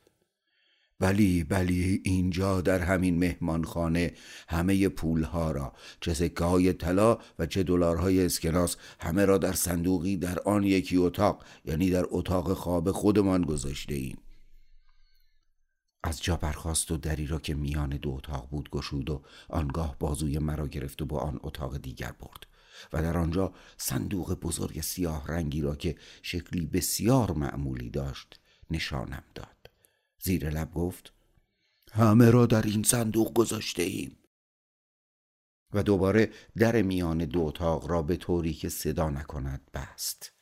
بلی 1.01 1.45
بلی 1.45 2.03
اینجا 2.05 2.61
در 2.61 2.79
همین 2.79 3.19
مهمانخانه 3.19 4.13
همه 4.49 4.89
پولها 4.89 5.51
را 5.51 5.73
چه 6.01 6.15
سکه 6.15 6.45
های 6.45 6.73
طلا 6.73 7.19
و 7.39 7.47
چه 7.47 7.63
دلارهای 7.63 8.27
اسکناس 8.27 8.77
همه 9.01 9.25
را 9.25 9.39
در 9.39 9.53
صندوقی 9.53 10.17
در 10.17 10.39
آن 10.39 10.65
یکی 10.65 10.97
اتاق 10.97 11.45
یعنی 11.65 11.91
در 11.91 12.05
اتاق 12.09 12.53
خواب 12.53 12.93
خودمان 12.93 13.43
گذاشته 13.43 13.95
ایم 13.95 14.19
از 16.09 16.23
جا 16.23 16.37
برخاست 16.37 16.91
و 16.91 16.97
دری 16.97 17.27
را 17.27 17.39
که 17.39 17.55
میان 17.55 17.91
دو 17.91 18.11
اتاق 18.11 18.49
بود 18.51 18.71
گشود 18.71 19.11
و 19.11 19.23
آنگاه 19.49 19.97
بازوی 19.99 20.39
مرا 20.39 20.69
گرفت 20.69 21.03
و 21.03 21.07
با 21.07 21.19
آن 21.19 21.41
اتاق 21.43 21.77
دیگر 21.77 22.13
برد 22.13 22.47
و 22.93 23.03
در 23.03 23.19
آنجا 23.19 23.53
صندوق 23.77 24.35
بزرگ 24.35 24.81
سیاه 24.81 25.27
رنگی 25.27 25.61
را 25.61 25.77
که 25.77 25.97
شکلی 26.23 26.67
بسیار 26.67 27.33
معمولی 27.33 27.91
داشت 27.91 28.41
نشانم 28.71 29.23
داد. 29.35 29.71
زیر 30.19 30.51
لب 30.51 30.75
گفت 30.75 31.13
همه 31.93 32.31
را 32.31 32.47
در 32.47 32.63
این 32.63 32.83
صندوق 32.83 33.35
گذاشته 33.35 33.83
ایم 33.83 34.17
و 35.75 35.83
دوباره 35.83 36.31
در 36.57 36.83
میان 36.83 37.19
دو 37.19 37.41
اتاق 37.41 37.91
را 37.91 38.03
به 38.03 38.17
طوری 38.17 38.55
که 38.55 38.69
صدا 38.69 39.11
نکند 39.11 39.71
بست. 39.75 40.38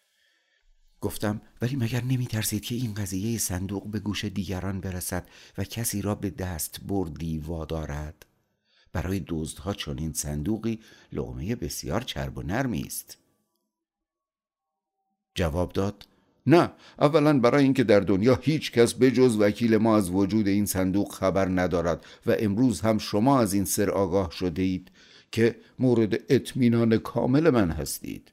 گفتم 1.06 1.40
ولی 1.62 1.76
مگر 1.76 2.04
نمی 2.04 2.26
ترسید 2.26 2.64
که 2.64 2.74
این 2.74 2.94
قضیه 2.94 3.38
صندوق 3.38 3.86
به 3.86 3.98
گوش 3.98 4.24
دیگران 4.24 4.80
برسد 4.80 5.26
و 5.58 5.64
کسی 5.64 6.02
را 6.02 6.14
به 6.14 6.30
دست 6.30 6.80
بردی 6.86 7.38
وادارد؟ 7.38 8.26
برای 8.92 9.24
دزدها 9.26 9.74
چنین 9.74 10.12
صندوقی 10.12 10.80
لغمه 11.12 11.54
بسیار 11.54 12.00
چرب 12.00 12.38
و 12.38 12.42
نرمی 12.42 12.82
است. 12.82 13.18
جواب 15.34 15.72
داد 15.72 16.06
نه 16.46 16.70
اولا 16.98 17.40
برای 17.40 17.62
اینکه 17.64 17.84
در 17.84 18.00
دنیا 18.00 18.38
هیچ 18.42 18.72
کس 18.72 18.94
به 18.94 19.10
جز 19.10 19.36
وکیل 19.40 19.76
ما 19.76 19.96
از 19.96 20.10
وجود 20.10 20.48
این 20.48 20.66
صندوق 20.66 21.12
خبر 21.12 21.48
ندارد 21.48 22.04
و 22.26 22.36
امروز 22.38 22.80
هم 22.80 22.98
شما 22.98 23.40
از 23.40 23.54
این 23.54 23.64
سر 23.64 23.90
آگاه 23.90 24.30
شده 24.30 24.62
اید 24.62 24.90
که 25.32 25.56
مورد 25.78 26.14
اطمینان 26.28 26.98
کامل 26.98 27.50
من 27.50 27.70
هستید. 27.70 28.32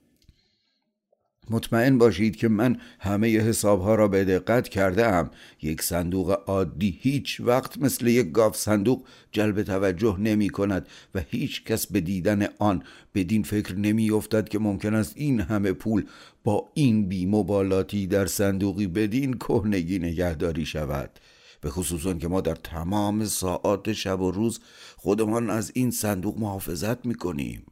مطمئن 1.49 1.97
باشید 1.97 2.35
که 2.35 2.47
من 2.47 2.77
همه 2.99 3.37
حسابها 3.37 3.95
را 3.95 4.07
به 4.07 4.23
دقت 4.25 4.69
کرده 4.69 5.07
ام. 5.07 5.29
یک 5.61 5.81
صندوق 5.81 6.43
عادی 6.45 6.99
هیچ 7.01 7.41
وقت 7.41 7.77
مثل 7.77 8.07
یک 8.07 8.31
گاف 8.31 8.57
صندوق 8.57 9.07
جلب 9.31 9.63
توجه 9.63 10.17
نمی 10.19 10.49
کند 10.49 10.87
و 11.15 11.23
هیچ 11.29 11.63
کس 11.63 11.87
به 11.87 12.01
دیدن 12.01 12.47
آن 12.59 12.83
بدین 13.15 13.43
فکر 13.43 13.75
نمی 13.75 14.11
افتد 14.11 14.49
که 14.49 14.59
ممکن 14.59 14.93
است 14.93 15.13
این 15.15 15.39
همه 15.39 15.71
پول 15.71 16.05
با 16.43 16.71
این 16.73 17.07
بیمبالاتی 17.09 18.07
در 18.07 18.25
صندوقی 18.25 18.87
بدین 18.87 19.33
کهنگی 19.33 19.99
نگهداری 19.99 20.65
شود. 20.65 21.19
به 21.61 21.69
خصوصا 21.69 22.13
که 22.13 22.27
ما 22.27 22.41
در 22.41 22.55
تمام 22.55 23.25
ساعات 23.25 23.93
شب 23.93 24.21
و 24.21 24.31
روز 24.31 24.59
خودمان 24.97 25.49
از 25.49 25.71
این 25.75 25.91
صندوق 25.91 26.39
محافظت 26.39 27.05
می 27.05 27.15
کنیم. 27.15 27.65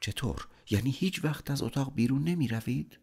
چطور؟ 0.00 0.48
یعنی 0.70 0.90
هیچ 0.90 1.24
وقت 1.24 1.50
از 1.50 1.62
اتاق 1.62 1.94
بیرون 1.94 2.24
نمی 2.24 2.48
روید؟ 2.48 2.98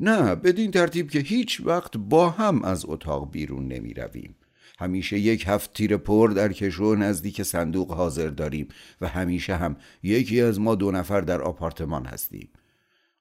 نه 0.00 0.34
بدین 0.34 0.70
ترتیب 0.70 1.10
که 1.10 1.18
هیچ 1.18 1.60
وقت 1.64 1.96
با 1.96 2.30
هم 2.30 2.62
از 2.62 2.84
اتاق 2.88 3.30
بیرون 3.30 3.68
نمی 3.68 3.94
رویم 3.94 4.36
همیشه 4.78 5.18
یک 5.18 5.44
هفت 5.46 5.72
تیر 5.72 5.96
پر 5.96 6.30
در 6.30 6.52
کشو 6.52 6.94
نزدیک 6.98 7.42
صندوق 7.42 7.92
حاضر 7.92 8.28
داریم 8.28 8.68
و 9.00 9.08
همیشه 9.08 9.56
هم 9.56 9.76
یکی 10.02 10.40
از 10.40 10.60
ما 10.60 10.74
دو 10.74 10.90
نفر 10.90 11.20
در 11.20 11.42
آپارتمان 11.42 12.06
هستیم. 12.06 12.48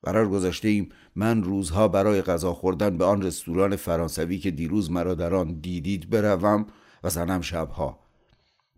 قرار 0.04 0.30
گذاشته 0.30 0.68
ایم 0.68 0.90
من 1.16 1.44
روزها 1.44 1.88
برای 1.88 2.22
غذا 2.22 2.54
خوردن 2.54 2.98
به 2.98 3.06
آن 3.06 3.22
رستوران 3.22 3.76
فرانسوی 3.76 4.38
که 4.38 4.52
دیروز 4.52 4.92
مرا 4.92 5.14
در 5.14 5.36
آن 5.36 5.60
دیدید 5.60 6.10
بروم 6.10 6.68
و 7.04 7.10
زنم 7.10 7.42
شبها. 7.42 8.00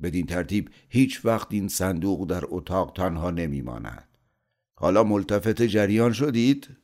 بدین 0.02 0.26
ترتیب 0.26 0.70
هیچ 0.90 1.26
وقت 1.26 1.48
این 1.50 1.68
صندوق 1.68 2.28
در 2.28 2.44
اتاق 2.48 2.94
تنها 2.96 3.32
نمیماند. 3.32 4.07
حالا 4.80 5.04
ملتفت 5.04 5.62
جریان 5.62 6.14
شدید؟ 6.14 6.78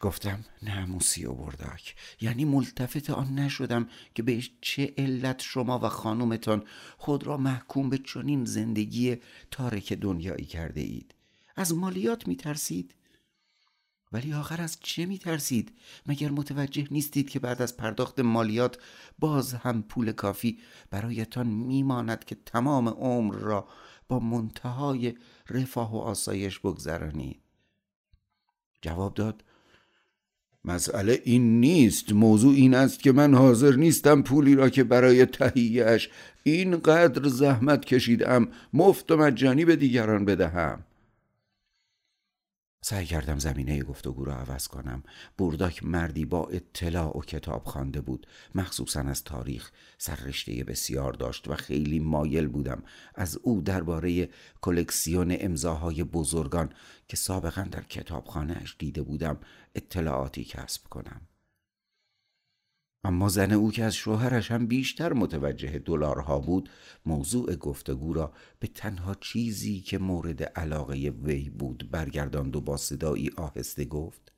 گفتم 0.00 0.44
نه 0.62 0.86
موسی 0.86 1.26
و 1.26 1.32
برداک 1.32 1.94
یعنی 2.20 2.44
ملتفت 2.44 3.10
آن 3.10 3.34
نشدم 3.34 3.88
که 4.14 4.22
به 4.22 4.42
چه 4.60 4.94
علت 4.98 5.42
شما 5.42 5.78
و 5.78 5.88
خانومتان 5.88 6.64
خود 6.98 7.26
را 7.26 7.36
محکوم 7.36 7.90
به 7.90 7.98
چنین 7.98 8.44
زندگی 8.44 9.16
تارک 9.50 9.92
دنیایی 9.92 10.44
کرده 10.44 10.80
اید 10.80 11.14
از 11.56 11.74
مالیات 11.74 12.28
می 12.28 12.36
ترسید؟ 12.36 12.94
ولی 14.12 14.32
آخر 14.32 14.62
از 14.62 14.78
چه 14.80 15.06
می 15.06 15.18
ترسید؟ 15.18 15.78
مگر 16.06 16.30
متوجه 16.30 16.88
نیستید 16.90 17.30
که 17.30 17.38
بعد 17.38 17.62
از 17.62 17.76
پرداخت 17.76 18.20
مالیات 18.20 18.78
باز 19.18 19.54
هم 19.54 19.82
پول 19.82 20.12
کافی 20.12 20.58
برایتان 20.90 21.46
میماند 21.46 22.24
که 22.24 22.34
تمام 22.34 22.88
عمر 22.88 23.34
را 23.34 23.68
با 24.08 24.18
منتهای 24.18 25.14
رفاه 25.50 25.94
و 25.94 25.98
آسایش 25.98 26.58
بگذرانید 26.58 27.40
جواب 28.82 29.14
داد 29.14 29.44
مسئله 30.64 31.20
این 31.24 31.60
نیست. 31.60 32.12
موضوع 32.12 32.54
این 32.54 32.74
است 32.74 33.00
که 33.00 33.12
من 33.12 33.34
حاضر 33.34 33.76
نیستم 33.76 34.22
پولی 34.22 34.54
را 34.54 34.68
که 34.68 34.84
برای 34.84 35.26
تهیهش 35.26 36.10
اینقدر 36.42 37.28
زحمت 37.28 37.84
کشیدم 37.84 38.48
مفت 38.72 39.10
و 39.10 39.16
مجانی 39.16 39.64
به 39.64 39.76
دیگران 39.76 40.24
بدهم. 40.24 40.85
سعی 42.88 43.06
کردم 43.06 43.38
زمینه 43.38 43.82
گفتگو 43.82 44.24
را 44.24 44.34
عوض 44.34 44.68
کنم. 44.68 45.02
بورداک 45.38 45.84
مردی 45.84 46.24
با 46.24 46.48
اطلاع 46.48 47.18
و 47.18 47.20
کتاب 47.20 47.64
خوانده 47.64 48.00
بود. 48.00 48.26
مخصوصا 48.54 49.00
از 49.00 49.24
تاریخ 49.24 49.70
سررشته 49.98 50.64
بسیار 50.64 51.12
داشت 51.12 51.48
و 51.48 51.54
خیلی 51.54 51.98
مایل 51.98 52.48
بودم 52.48 52.82
از 53.14 53.38
او 53.42 53.60
درباره 53.60 54.28
کلکسیون 54.60 55.36
امضاهای 55.40 56.04
بزرگان 56.04 56.72
که 57.08 57.16
سابقا 57.16 57.62
در 57.70 57.82
کتابخانهاش 57.82 58.76
دیده 58.78 59.02
بودم 59.02 59.38
اطلاعاتی 59.74 60.44
کسب 60.44 60.88
کنم. 60.88 61.20
اما 63.04 63.28
زن 63.28 63.52
او 63.52 63.72
که 63.72 63.84
از 63.84 63.94
شوهرش 63.94 64.50
هم 64.50 64.66
بیشتر 64.66 65.12
متوجه 65.12 65.78
دلارها 65.78 66.38
بود 66.38 66.70
موضوع 67.06 67.56
گفتگو 67.56 68.12
را 68.12 68.32
به 68.58 68.66
تنها 68.66 69.14
چیزی 69.14 69.80
که 69.80 69.98
مورد 69.98 70.42
علاقه 70.42 70.94
وی 70.94 71.50
بود 71.50 71.88
برگرداند 71.90 72.56
و 72.56 72.60
با 72.60 72.76
صدایی 72.76 73.30
آهسته 73.36 73.84
گفت 73.84 74.32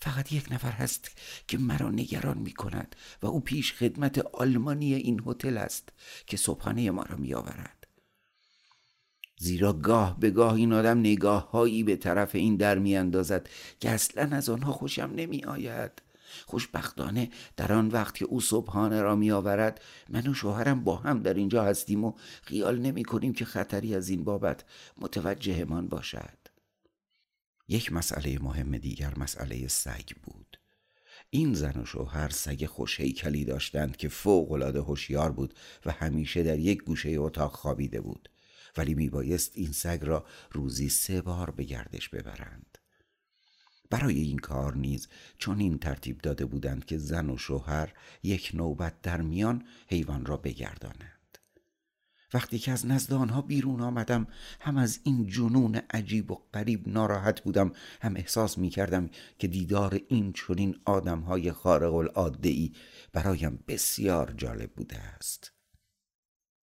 فقط 0.00 0.32
یک 0.32 0.52
نفر 0.52 0.70
هست 0.70 1.10
که 1.48 1.58
مرا 1.58 1.90
نگران 1.90 2.38
می 2.38 2.52
کند 2.52 2.96
و 3.22 3.26
او 3.26 3.40
پیش 3.40 3.72
خدمت 3.72 4.18
آلمانی 4.18 4.94
این 4.94 5.22
هتل 5.26 5.56
است 5.56 5.88
که 6.26 6.36
صبحانه 6.36 6.90
ما 6.90 7.02
را 7.02 7.16
می 7.16 7.34
آورد 7.34 7.86
زیرا 9.38 9.72
گاه 9.72 10.20
به 10.20 10.30
گاه 10.30 10.54
این 10.54 10.72
آدم 10.72 10.98
نگاه 10.98 11.50
هایی 11.50 11.82
به 11.82 11.96
طرف 11.96 12.34
این 12.34 12.56
در 12.56 12.78
می 12.78 12.96
اندازد 12.96 13.48
که 13.80 13.90
اصلا 13.90 14.36
از 14.36 14.48
آنها 14.48 14.72
خوشم 14.72 15.12
نمی 15.16 15.44
آید 15.44 16.02
خوشبختانه 16.46 17.30
در 17.56 17.72
آن 17.72 17.88
وقت 17.88 18.14
که 18.14 18.24
او 18.24 18.40
صبحانه 18.40 19.02
را 19.02 19.16
می 19.16 19.30
آورد 19.30 19.80
من 20.08 20.26
و 20.26 20.34
شوهرم 20.34 20.84
با 20.84 20.96
هم 20.96 21.22
در 21.22 21.34
اینجا 21.34 21.64
هستیم 21.64 22.04
و 22.04 22.12
خیال 22.42 22.78
نمی 22.78 23.04
کنیم 23.04 23.32
که 23.32 23.44
خطری 23.44 23.94
از 23.94 24.08
این 24.08 24.24
بابت 24.24 24.64
متوجهمان 24.98 25.88
باشد. 25.88 26.38
یک 27.68 27.92
مسئله 27.92 28.38
مهم 28.38 28.78
دیگر 28.78 29.18
مسئله 29.18 29.68
سگ 29.68 30.10
بود. 30.22 30.60
این 31.30 31.54
زن 31.54 31.80
و 31.80 31.84
شوهر 31.84 32.28
سگ 32.28 32.66
خوشهیکلی 32.66 33.44
داشتند 33.44 33.96
که 33.96 34.08
فوق 34.08 34.52
العاده 34.52 34.80
هوشیار 34.80 35.32
بود 35.32 35.54
و 35.86 35.92
همیشه 35.92 36.42
در 36.42 36.58
یک 36.58 36.82
گوشه 36.82 37.10
اتاق 37.10 37.52
خوابیده 37.52 38.00
بود. 38.00 38.28
ولی 38.76 38.94
میبایست 38.94 39.52
این 39.54 39.72
سگ 39.72 39.98
را 40.02 40.26
روزی 40.50 40.88
سه 40.88 41.22
بار 41.22 41.50
به 41.50 41.64
گردش 41.64 42.08
ببرند. 42.08 42.75
برای 43.90 44.20
این 44.20 44.38
کار 44.38 44.76
نیز 44.76 45.08
چون 45.38 45.60
این 45.60 45.78
ترتیب 45.78 46.18
داده 46.18 46.44
بودند 46.44 46.84
که 46.84 46.98
زن 46.98 47.30
و 47.30 47.38
شوهر 47.38 47.92
یک 48.22 48.50
نوبت 48.54 49.02
در 49.02 49.20
میان 49.20 49.64
حیوان 49.88 50.26
را 50.26 50.36
بگردانند. 50.36 51.16
وقتی 52.34 52.58
که 52.58 52.72
از 52.72 52.86
نزد 52.86 53.12
آنها 53.12 53.42
بیرون 53.42 53.80
آمدم 53.80 54.26
هم 54.60 54.76
از 54.76 55.00
این 55.04 55.26
جنون 55.26 55.80
عجیب 55.90 56.30
و 56.30 56.42
غریب 56.54 56.88
ناراحت 56.88 57.40
بودم 57.40 57.72
هم 58.00 58.16
احساس 58.16 58.58
می 58.58 58.70
کردم 58.70 59.10
که 59.38 59.48
دیدار 59.48 60.00
این 60.08 60.32
چنین 60.32 60.80
آدم 60.84 61.20
های 61.20 61.52
خارق 61.52 61.94
العاده 61.94 62.48
ای 62.48 62.72
برایم 63.12 63.64
بسیار 63.68 64.34
جالب 64.36 64.70
بوده 64.72 64.98
است. 64.98 65.52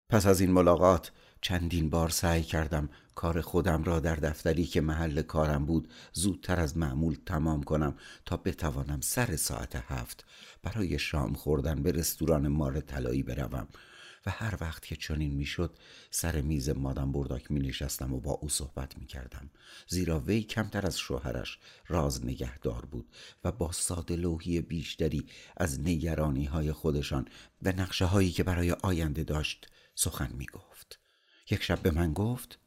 پس 0.09 0.27
از 0.27 0.41
این 0.41 0.51
ملاقات 0.51 1.13
چندین 1.43 1.91
بار 1.91 2.09
سعی 2.09 2.43
کردم 2.43 2.89
کار 3.15 3.41
خودم 3.41 3.85
را 3.85 4.01
در 4.01 4.17
دفتری 4.17 4.65
که 4.65 4.81
محل 4.81 5.23
کارم 5.23 5.67
بود 5.67 5.89
زودتر 6.13 6.61
از 6.61 6.77
معمول 6.77 7.17
تمام 7.27 7.63
کنم 7.63 7.95
تا 8.25 8.37
بتوانم 8.37 9.01
سر 9.01 9.37
ساعت 9.37 9.77
هفت 9.77 10.25
برای 10.63 10.99
شام 10.99 11.35
خوردن 11.35 11.83
به 11.83 11.93
رستوران 11.93 12.49
مار 12.49 12.81
طلایی 12.81 13.23
بروم. 13.23 13.69
و 14.27 14.31
هر 14.31 14.57
وقت 14.61 14.87
که 14.87 14.97
چنین 14.97 15.35
می‌شد 15.35 15.77
سر 16.11 16.41
میز 16.41 16.69
مادم 16.69 17.13
برداک 17.13 17.51
می 17.51 17.61
نشستم 17.61 18.15
و 18.15 18.21
با 18.21 18.33
او 18.33 18.49
صحبت 18.49 18.99
می 18.99 19.07
کردم 19.07 19.51
زیرا 19.89 20.21
وی 20.21 20.43
کمتر 20.43 20.87
از 20.87 20.99
شوهرش 20.99 21.59
راز 21.89 22.25
نگهدار 22.25 22.85
بود 22.85 23.09
و 23.45 23.53
با 23.53 23.73
ساده 23.73 24.17
بیشتری 24.61 25.27
از 25.57 25.81
نگرانی 25.81 26.45
های 26.45 26.73
خودشان 26.73 27.29
و 27.63 27.73
نقشه 27.73 28.05
هایی 28.05 28.31
که 28.31 28.43
برای 28.43 28.73
آینده 28.73 29.25
داشت 29.25 29.69
سخن 29.95 30.33
می 30.39 30.47
گفت 30.47 31.02
یک 31.53 31.63
شب 31.63 31.83
به 31.83 31.91
من 31.91 32.13
گفت 32.13 32.59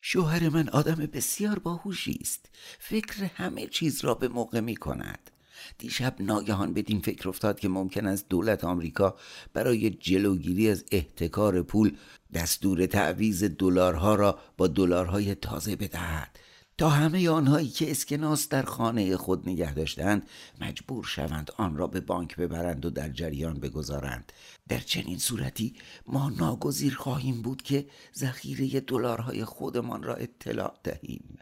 شوهر 0.00 0.48
من 0.48 0.68
آدم 0.68 0.94
بسیار 0.94 1.58
باهوشی 1.58 2.18
است. 2.20 2.48
فکر 2.78 3.24
همه 3.24 3.66
چیز 3.66 4.04
را 4.04 4.14
به 4.14 4.28
موقع 4.28 4.60
می 4.60 4.76
کند. 4.76 5.30
دیشب 5.78 6.16
ناگهان 6.20 6.74
بدین 6.74 7.00
فکر 7.00 7.28
افتاد 7.28 7.60
که 7.60 7.68
ممکن 7.68 8.06
است 8.06 8.28
دولت 8.28 8.64
آمریکا 8.64 9.16
برای 9.52 9.90
جلوگیری 9.90 10.70
از 10.70 10.84
احتکار 10.90 11.62
پول 11.62 11.96
دستور 12.34 12.86
تعویز 12.86 13.44
دلارها 13.44 14.14
را 14.14 14.38
با 14.56 14.66
دلارهای 14.66 15.34
تازه 15.34 15.76
بدهد. 15.76 16.38
تا 16.78 16.88
همه 16.88 17.30
آنهایی 17.30 17.68
که 17.68 17.90
اسکناس 17.90 18.48
در 18.48 18.62
خانه 18.62 19.16
خود 19.16 19.48
نگه 19.48 19.74
داشتند 19.74 20.28
مجبور 20.60 21.04
شوند 21.04 21.50
آن 21.56 21.76
را 21.76 21.86
به 21.86 22.00
بانک 22.00 22.36
ببرند 22.36 22.86
و 22.86 22.90
در 22.90 23.08
جریان 23.08 23.54
بگذارند. 23.54 24.32
در 24.70 24.78
چنین 24.78 25.18
صورتی 25.18 25.74
ما 26.06 26.30
ناگزیر 26.30 26.94
خواهیم 26.94 27.42
بود 27.42 27.62
که 27.62 27.86
ذخیره 28.16 28.80
دلارهای 28.80 29.44
خودمان 29.44 30.02
را 30.02 30.14
اطلاع 30.14 30.78
دهیم. 30.82 31.38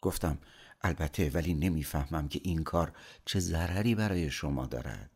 گفتم 0.00 0.38
البته 0.82 1.30
ولی 1.30 1.54
نمی‌فهمم 1.54 2.28
که 2.28 2.40
این 2.42 2.62
کار 2.62 2.92
چه 3.24 3.40
ضرری 3.40 3.94
برای 3.94 4.30
شما 4.30 4.66
دارد. 4.66 5.15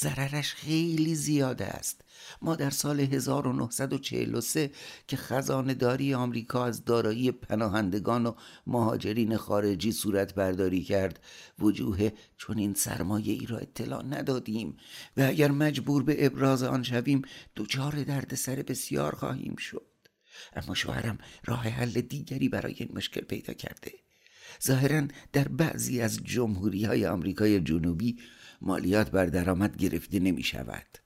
ضررش 0.00 0.54
خیلی 0.54 1.14
زیاده 1.14 1.66
است. 1.66 2.00
ما 2.42 2.56
در 2.56 2.70
سال 2.70 3.00
1943 3.00 4.70
که 5.08 5.16
خزانه 5.16 5.74
داری 5.74 6.14
آمریکا 6.14 6.64
از 6.64 6.84
دارایی 6.84 7.32
پناهندگان 7.32 8.26
و 8.26 8.34
مهاجرین 8.66 9.36
خارجی 9.36 9.92
صورت 9.92 10.34
برداری 10.34 10.82
کرد 10.82 11.20
وجوه 11.58 12.10
چون 12.36 12.58
این 12.58 12.74
سرمایه 12.74 13.32
ای 13.32 13.46
را 13.46 13.58
اطلاع 13.58 14.04
ندادیم 14.04 14.76
و 15.16 15.22
اگر 15.22 15.50
مجبور 15.50 16.02
به 16.02 16.26
ابراز 16.26 16.62
آن 16.62 16.82
شویم 16.82 17.22
دچار 17.56 18.02
دردسر 18.02 18.62
بسیار 18.62 19.14
خواهیم 19.14 19.56
شد. 19.56 19.86
اما 20.56 20.74
شوهرم 20.74 21.18
راه 21.44 21.68
حل 21.68 22.00
دیگری 22.00 22.48
برای 22.48 22.74
این 22.78 22.88
مشکل 22.94 23.20
پیدا 23.20 23.52
کرده. 23.52 23.92
ظاهرا 24.66 25.06
در 25.32 25.48
بعضی 25.48 26.00
از 26.00 26.20
جمهوری 26.24 26.84
های 26.84 27.06
آمریکای 27.06 27.60
جنوبی 27.60 28.16
مالیات 28.60 29.10
بر 29.10 29.26
درآمد 29.26 29.76
گرفته 29.76 30.18
نمی 30.18 30.42
شود 30.42 30.98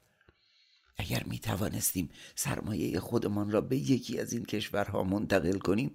اگر 0.96 1.24
می 1.24 1.38
توانستیم 1.38 2.10
سرمایه 2.34 3.00
خودمان 3.00 3.50
را 3.50 3.60
به 3.60 3.76
یکی 3.76 4.18
از 4.18 4.32
این 4.32 4.44
کشورها 4.44 5.04
منتقل 5.04 5.58
کنیم 5.58 5.94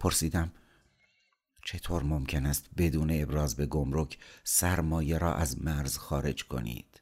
پرسیدم 0.00 0.52
چطور 1.64 2.02
ممکن 2.02 2.46
است 2.46 2.68
بدون 2.76 3.10
ابراز 3.10 3.56
به 3.56 3.66
گمرک 3.66 4.18
سرمایه 4.44 5.18
را 5.18 5.34
از 5.34 5.62
مرز 5.62 5.98
خارج 5.98 6.44
کنید؟ 6.44 6.93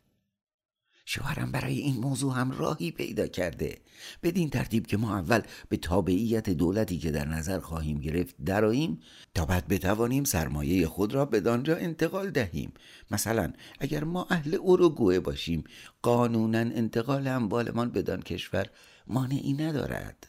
شوهرم 1.05 1.53
برای 1.53 1.79
این 1.79 1.97
موضوع 1.97 2.35
هم 2.35 2.51
راهی 2.51 2.91
پیدا 2.91 3.27
کرده. 3.27 3.79
بدین 4.23 4.51
ترتیب 4.51 4.87
که 4.87 4.97
ما 4.97 5.19
اول 5.19 5.43
به 5.69 5.77
تابعیت 5.77 6.51
دولتی 6.51 6.99
که 6.99 7.11
در 7.11 7.29
نظر 7.29 7.61
خواهیم 7.61 8.01
گرفت 8.01 8.35
دراییم 8.45 9.01
تا 9.35 9.45
بعد 9.45 9.69
بتوانیم 9.69 10.25
سرمایه 10.25 10.87
خود 10.87 11.15
را 11.15 11.25
به 11.25 11.41
دانجا 11.41 11.77
انتقال 11.77 12.31
دهیم. 12.31 12.73
مثلا 13.11 13.53
اگر 13.81 14.05
ما 14.05 14.27
اهل 14.31 14.55
اوروگوئه 14.55 15.21
باشیم 15.21 15.65
قانونا 16.03 16.59
انتقال 16.59 17.29
اموالمان 17.29 17.91
بدان 17.91 18.23
کشور 18.23 18.67
مانعی 19.07 19.53
ندارد. 19.53 20.27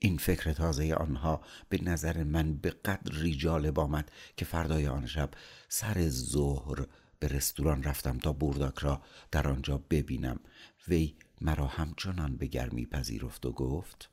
این 0.00 0.16
فکر 0.16 0.52
تازه 0.52 0.94
آنها 0.94 1.40
به 1.68 1.82
نظر 1.82 2.24
من 2.24 2.54
به 2.56 2.70
قدری 2.70 3.34
جالب 3.34 3.78
آمد 3.78 4.10
که 4.36 4.44
فردای 4.44 4.86
آن 4.86 5.06
شب 5.06 5.30
سر 5.68 6.08
ظهر 6.08 6.86
به 7.18 7.28
رستوران 7.28 7.82
رفتم 7.82 8.18
تا 8.18 8.32
بورداک 8.32 8.78
را 8.78 9.02
در 9.30 9.48
آنجا 9.48 9.80
ببینم. 9.90 10.40
وی 10.88 11.14
مرا 11.40 11.66
همچنان 11.66 12.36
به 12.36 12.46
گرمی 12.46 12.86
پذیرفت 12.86 13.46
و 13.46 13.52
گفت 13.52 14.10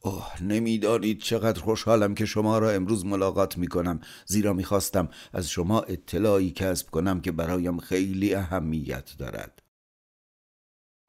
اوه 0.00 0.42
نمی‌دانید 0.42 1.20
چقدر 1.20 1.60
خوشحالم 1.60 2.14
که 2.14 2.26
شما 2.26 2.58
را 2.58 2.70
امروز 2.70 3.06
ملاقات 3.06 3.58
می 3.58 3.66
کنم 3.66 4.00
زیرا 4.26 4.52
می‌خواستم 4.52 5.08
از 5.32 5.50
شما 5.50 5.80
اطلاعی 5.80 6.50
کسب 6.50 6.90
کنم 6.90 7.20
که 7.20 7.32
برایم 7.32 7.78
خیلی 7.78 8.34
اهمیت 8.34 9.14
دارد. 9.18 9.62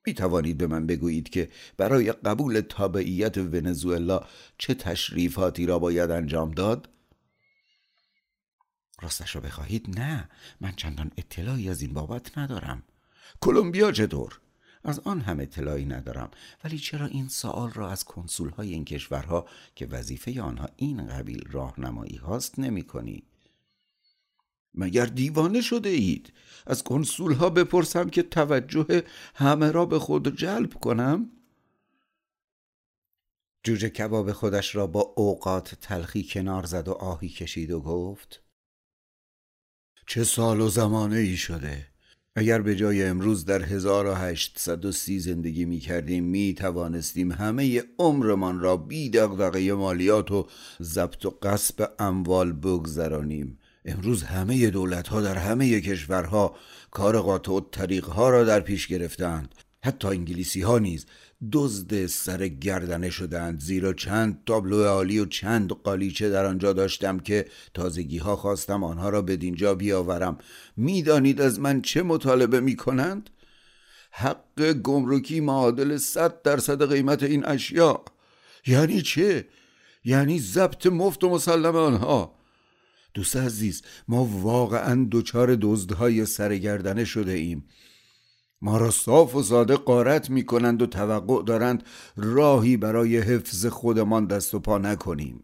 می 0.07 0.13
توانید 0.13 0.57
به 0.57 0.67
من 0.67 0.87
بگویید 0.87 1.29
که 1.29 1.49
برای 1.77 2.11
قبول 2.11 2.61
تابعیت 2.61 3.37
ونزوئلا 3.37 4.21
چه 4.57 4.73
تشریفاتی 4.73 5.65
را 5.65 5.79
باید 5.79 6.11
انجام 6.11 6.51
داد؟ 6.51 6.89
راستش 9.01 9.35
را 9.35 9.41
بخواهید؟ 9.41 9.99
نه. 9.99 10.29
من 10.61 10.71
چندان 10.71 11.11
اطلاعی 11.17 11.69
از 11.69 11.81
این 11.81 11.93
بابت 11.93 12.37
ندارم. 12.37 12.83
کلمبیا 13.41 13.91
چطور 13.91 14.39
از 14.83 14.99
آن 14.99 15.21
هم 15.21 15.39
اطلاعی 15.39 15.85
ندارم. 15.85 16.31
ولی 16.63 16.79
چرا 16.79 17.05
این 17.05 17.27
سوال 17.27 17.71
را 17.71 17.91
از 17.91 18.03
کنسول 18.03 18.49
های 18.49 18.73
این 18.73 18.85
کشورها 18.85 19.45
که 19.75 19.85
وظیفه 19.85 20.41
آنها 20.41 20.69
این 20.75 21.07
قبیل 21.07 21.47
راهنمایی 21.51 22.15
هاست 22.15 22.59
نمی 22.59 22.83
کنی؟ 22.83 23.23
مگر 24.73 25.05
دیوانه 25.05 25.61
شده 25.61 25.89
اید؟ 25.89 26.33
از 26.67 26.83
کنسول 26.83 27.33
ها 27.33 27.49
بپرسم 27.49 28.09
که 28.09 28.23
توجه 28.23 29.03
همه 29.35 29.71
را 29.71 29.85
به 29.85 29.99
خود 29.99 30.35
جلب 30.35 30.73
کنم؟ 30.73 31.31
جوجه 33.63 33.89
کباب 33.89 34.31
خودش 34.31 34.75
را 34.75 34.87
با 34.87 35.01
اوقات 35.01 35.75
تلخی 35.75 36.23
کنار 36.23 36.65
زد 36.65 36.87
و 36.87 36.91
آهی 36.91 37.29
کشید 37.29 37.71
و 37.71 37.81
گفت 37.81 38.46
چه 40.09 40.23
سال 40.23 40.61
و 40.61 40.69
زمانه 40.69 41.17
ای 41.17 41.37
شده؟ 41.37 41.87
اگر 42.35 42.61
به 42.61 42.75
جای 42.75 43.03
امروز 43.03 43.45
در 43.45 43.63
1830 43.63 45.19
زندگی 45.19 45.65
می 45.65 45.79
کردیم 45.79 46.23
می 46.23 46.53
توانستیم 46.53 47.31
همه 47.31 47.83
عمرمان 47.99 48.59
را 48.59 48.77
بی 48.77 49.09
دقدقه 49.09 49.73
مالیات 49.73 50.31
و 50.31 50.47
ضبط 50.81 51.25
و 51.25 51.29
قصب 51.41 51.91
اموال 51.99 52.53
بگذرانیم. 52.53 53.59
امروز 53.85 54.23
همه 54.23 54.69
دولت 54.69 55.07
ها 55.07 55.21
در 55.21 55.35
همه 55.35 55.81
کشورها 55.81 56.55
کار 56.91 57.19
قاطع 57.19 57.51
و 57.51 57.59
طریق 57.59 58.05
ها 58.05 58.29
را 58.29 58.43
در 58.43 58.59
پیش 58.59 58.87
گرفتند 58.87 59.55
حتی 59.83 60.07
انگلیسی 60.07 60.61
ها 60.61 60.79
نیز 60.79 61.05
دزد 61.51 62.05
سر 62.05 62.47
گردنه 62.47 63.09
شدند 63.09 63.59
زیرا 63.59 63.93
چند 63.93 64.43
تابلو 64.45 64.83
عالی 64.83 65.19
و 65.19 65.25
چند 65.25 65.71
قالیچه 65.71 66.29
در 66.29 66.45
آنجا 66.45 66.73
داشتم 66.73 67.19
که 67.19 67.45
تازگی 67.73 68.17
ها 68.17 68.35
خواستم 68.35 68.83
آنها 68.83 69.09
را 69.09 69.21
به 69.21 69.37
دینجا 69.37 69.75
بیاورم 69.75 70.37
می‌دانید 70.77 71.41
از 71.41 71.59
من 71.59 71.81
چه 71.81 72.03
مطالبه 72.03 72.59
می 72.59 72.75
کنند؟ 72.75 73.29
حق 74.11 74.73
گمرکی 74.73 75.39
معادل 75.39 75.97
صد 75.97 76.41
درصد 76.41 76.93
قیمت 76.93 77.23
این 77.23 77.45
اشیا 77.45 78.01
یعنی 78.67 79.01
چه؟ 79.01 79.47
یعنی 80.03 80.39
ضبط 80.39 80.87
مفت 80.87 81.23
و 81.23 81.29
مسلم 81.29 81.75
آنها 81.75 82.35
دوست 83.13 83.35
عزیز 83.35 83.81
ما 84.07 84.25
واقعا 84.25 85.07
دچار 85.11 85.57
دزدهای 85.61 86.25
سرگردنه 86.25 87.05
شده 87.05 87.31
ایم 87.31 87.65
ما 88.61 88.77
را 88.77 88.91
صاف 88.91 89.35
و 89.35 89.43
ساده 89.43 89.75
قارت 89.75 90.29
می 90.29 90.45
کنند 90.45 90.81
و 90.81 90.85
توقع 90.85 91.43
دارند 91.43 91.83
راهی 92.15 92.77
برای 92.77 93.17
حفظ 93.17 93.65
خودمان 93.65 94.25
دست 94.25 94.53
و 94.53 94.59
پا 94.59 94.77
نکنیم. 94.77 95.43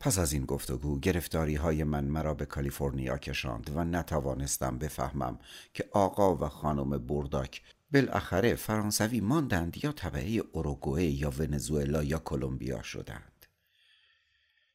پس 0.00 0.18
از 0.18 0.32
این 0.32 0.44
گفتگو 0.44 0.98
گرفتاری 0.98 1.54
های 1.54 1.84
من 1.84 2.04
مرا 2.04 2.34
به 2.34 2.46
کالیفرنیا 2.46 3.18
کشاند 3.18 3.70
و 3.74 3.84
نتوانستم 3.84 4.78
بفهمم 4.78 5.38
که 5.74 5.88
آقا 5.92 6.36
و 6.36 6.48
خانم 6.48 6.98
برداک 6.98 7.62
بالاخره 7.92 8.54
فرانسوی 8.54 9.20
ماندند 9.20 9.84
یا 9.84 9.92
طبعه 9.92 10.42
اوروگوئه 10.52 11.04
یا 11.04 11.30
ونزوئلا 11.30 12.02
یا 12.02 12.18
کلمبیا 12.18 12.82
شدند. 12.82 13.31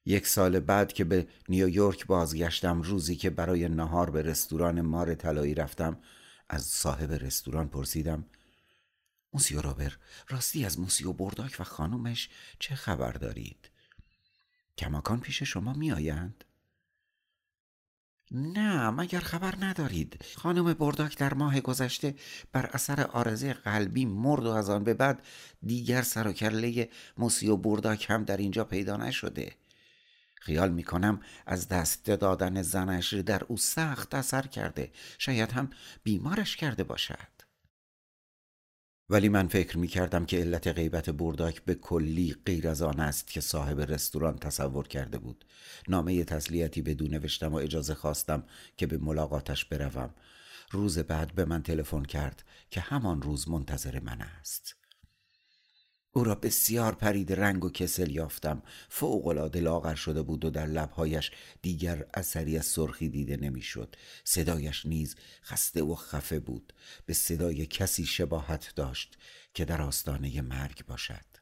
یک 0.08 0.28
سال 0.28 0.60
بعد 0.60 0.94
که 0.94 1.04
به 1.04 1.28
نیویورک 1.50 2.06
بازگشتم 2.06 2.82
روزی 2.82 3.16
که 3.16 3.30
برای 3.30 3.70
نهار 3.70 4.10
به 4.10 4.22
رستوران 4.22 4.82
مار 4.82 5.16
طلایی 5.16 5.54
رفتم 5.54 5.98
از 6.50 6.64
صاحب 6.64 7.12
رستوران 7.12 7.68
پرسیدم 7.68 8.26
موسیو 9.34 9.62
رابر 9.62 9.98
راستی 10.30 10.66
از 10.66 10.80
موسیو 10.80 11.14
برداک 11.14 11.56
و 11.60 11.64
خانومش 11.64 12.30
چه 12.60 12.76
خبر 12.76 13.12
دارید؟ 13.12 13.70
کماکان 14.78 15.20
پیش 15.20 15.44
شما 15.44 15.74
می 15.74 15.92
آیند؟ 15.92 16.44
نه 18.32 18.90
مگر 18.90 19.20
خبر 19.20 19.56
ندارید 19.60 20.26
خانم 20.36 20.74
برداک 20.74 21.18
در 21.18 21.34
ماه 21.34 21.62
گذشته 21.62 22.16
بر 22.52 22.66
اثر 22.66 23.04
آرزه 23.04 23.54
قلبی 23.54 24.06
مرد 24.06 24.46
و 24.46 24.50
از 24.50 24.70
آن 24.70 24.84
به 24.84 24.94
بعد 24.94 25.26
دیگر 25.66 26.02
سر 26.02 26.88
موسیو 27.18 27.58
برداک 27.58 28.06
هم 28.10 28.24
در 28.24 28.38
اینجا 28.38 28.64
پیدا 28.64 28.98
نشده 28.98 29.56
خیال 30.42 30.72
می 30.72 30.84
کنم 30.84 31.20
از 31.46 31.68
دست 31.68 32.06
دادن 32.06 32.62
زنش 32.62 33.14
در 33.14 33.44
او 33.44 33.58
سخت 33.58 34.16
اثر 34.16 34.42
کرده. 34.42 34.92
شاید 35.18 35.52
هم 35.52 35.70
بیمارش 36.04 36.56
کرده 36.56 36.84
باشد. 36.84 37.38
ولی 39.10 39.30
من 39.30 39.48
فکر 39.48 39.78
می 39.78 39.88
کردم 39.88 40.26
که 40.26 40.38
علت 40.38 40.68
غیبت 40.68 41.10
برداک 41.10 41.62
به 41.64 41.76
کلی 41.76 42.36
غیر 42.46 42.68
از 42.68 42.82
آن 42.82 43.00
است 43.00 43.28
که 43.28 43.42
صاحب 43.42 43.82
رستوران 43.82 44.38
تصور 44.38 44.88
کرده 44.88 45.18
بود. 45.18 45.46
نامه 45.88 46.24
تسلیتی 46.24 46.82
بدون 46.82 47.10
نوشتم 47.10 47.54
و 47.54 47.56
اجازه 47.56 47.96
خواستم 47.96 48.44
که 48.78 48.88
به 48.88 48.98
ملاقاتش 48.98 49.66
بروم. 49.66 50.14
روز 50.72 51.00
بعد 51.00 51.36
به 51.36 51.46
من 51.46 51.64
تلفن 51.64 52.04
کرد 52.04 52.44
که 52.70 52.82
همان 52.82 53.22
روز 53.22 53.50
منتظر 53.50 54.00
من 54.00 54.22
است. 54.22 54.77
او 56.12 56.24
را 56.24 56.36
بسیار 56.36 56.96
پرید 56.96 57.34
رنگ 57.34 57.66
و 57.66 57.70
کسل 57.70 58.12
یافتم. 58.12 58.64
فوقالعاده 58.90 59.60
لاغر 59.60 59.96
شده 59.96 60.22
بود 60.22 60.46
و 60.46 60.50
در 60.50 60.66
لبهایش 60.66 61.32
دیگر 61.62 62.06
اثری 62.14 62.58
از 62.58 62.66
سرخی 62.66 63.10
دیده 63.10 63.38
نمی‌شد. 63.38 63.96
صدایش 64.24 64.86
نیز 64.86 65.16
خسته 65.44 65.84
و 65.84 65.96
خفه 65.96 66.40
بود. 66.40 66.74
به 67.06 67.14
صدای 67.14 67.66
کسی 67.66 68.06
شباهت 68.06 68.74
داشت 68.76 69.18
که 69.54 69.66
در 69.66 69.82
آستانه 69.82 70.42
مرگ 70.42 70.86
باشد. 70.86 71.37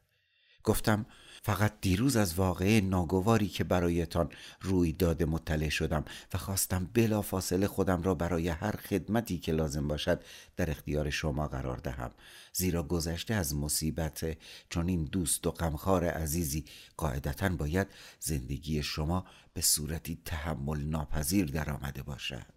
گفتم 0.66 1.06
فقط 1.42 1.72
دیروز 1.80 2.16
از 2.16 2.34
واقعه 2.34 2.80
ناگواری 2.80 3.48
که 3.48 3.64
برایتان 3.64 4.30
روی 4.60 4.92
داده 4.92 5.24
مطلع 5.24 5.68
شدم 5.68 6.04
و 6.34 6.38
خواستم 6.38 6.90
بلا 6.94 7.22
فاصله 7.22 7.66
خودم 7.66 8.02
را 8.02 8.14
برای 8.14 8.48
هر 8.48 8.76
خدمتی 8.76 9.38
که 9.38 9.52
لازم 9.52 9.88
باشد 9.88 10.22
در 10.56 10.70
اختیار 10.70 11.10
شما 11.10 11.48
قرار 11.48 11.76
دهم. 11.76 12.10
زیرا 12.52 12.82
گذشته 12.82 13.34
از 13.34 13.54
مصیبت 13.54 14.38
چون 14.70 14.88
این 14.88 15.04
دوست 15.04 15.46
و 15.46 15.50
غمخوار 15.50 16.04
عزیزی 16.04 16.64
قاعدتا 16.96 17.48
باید 17.48 17.86
زندگی 18.20 18.82
شما 18.82 19.24
به 19.54 19.60
صورتی 19.60 20.18
تحمل 20.24 20.80
ناپذیر 20.80 21.46
در 21.46 21.70
آمده 21.70 22.02
باشد. 22.02 22.55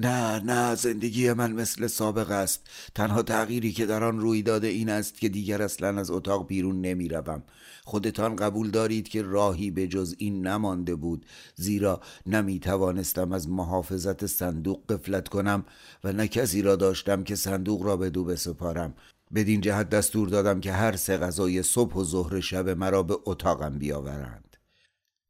نه 0.00 0.38
نه 0.38 0.74
زندگی 0.74 1.32
من 1.32 1.52
مثل 1.52 1.86
سابق 1.86 2.30
است. 2.30 2.66
تنها 2.94 3.22
تغییری 3.22 3.72
که 3.72 3.86
در 3.86 4.04
آن 4.04 4.20
روی 4.20 4.42
داده 4.42 4.66
این 4.66 4.88
است 4.88 5.18
که 5.18 5.28
دیگر 5.28 5.62
اصلا 5.62 6.00
از 6.00 6.10
اتاق 6.10 6.46
بیرون 6.46 6.80
نمی 6.80 7.08
روم. 7.08 7.42
خودتان 7.84 8.36
قبول 8.36 8.70
دارید 8.70 9.08
که 9.08 9.22
راهی 9.22 9.70
به 9.70 9.86
جز 9.86 10.14
این 10.18 10.46
نمانده 10.46 10.94
بود. 10.94 11.26
زیرا 11.54 12.00
نمی 12.26 12.60
توانستم 12.60 13.32
از 13.32 13.48
محافظت 13.48 14.26
صندوق 14.26 14.92
قفلت 14.92 15.28
کنم 15.28 15.64
و 16.04 16.12
نه 16.12 16.28
کسی 16.28 16.62
را 16.62 16.76
داشتم 16.76 17.24
که 17.24 17.34
صندوق 17.34 17.82
را 17.82 17.96
به 17.96 18.10
دو 18.10 18.24
بسپارم. 18.24 18.94
بدین 19.34 19.60
جهت 19.60 19.88
دستور 19.88 20.28
دادم 20.28 20.60
که 20.60 20.72
هر 20.72 20.96
سه 20.96 21.16
غذای 21.16 21.62
صبح 21.62 21.94
و 21.94 22.04
ظهر 22.04 22.40
شب 22.40 22.68
مرا 22.68 23.02
به 23.02 23.16
اتاقم 23.24 23.78
بیاورند. 23.78 24.56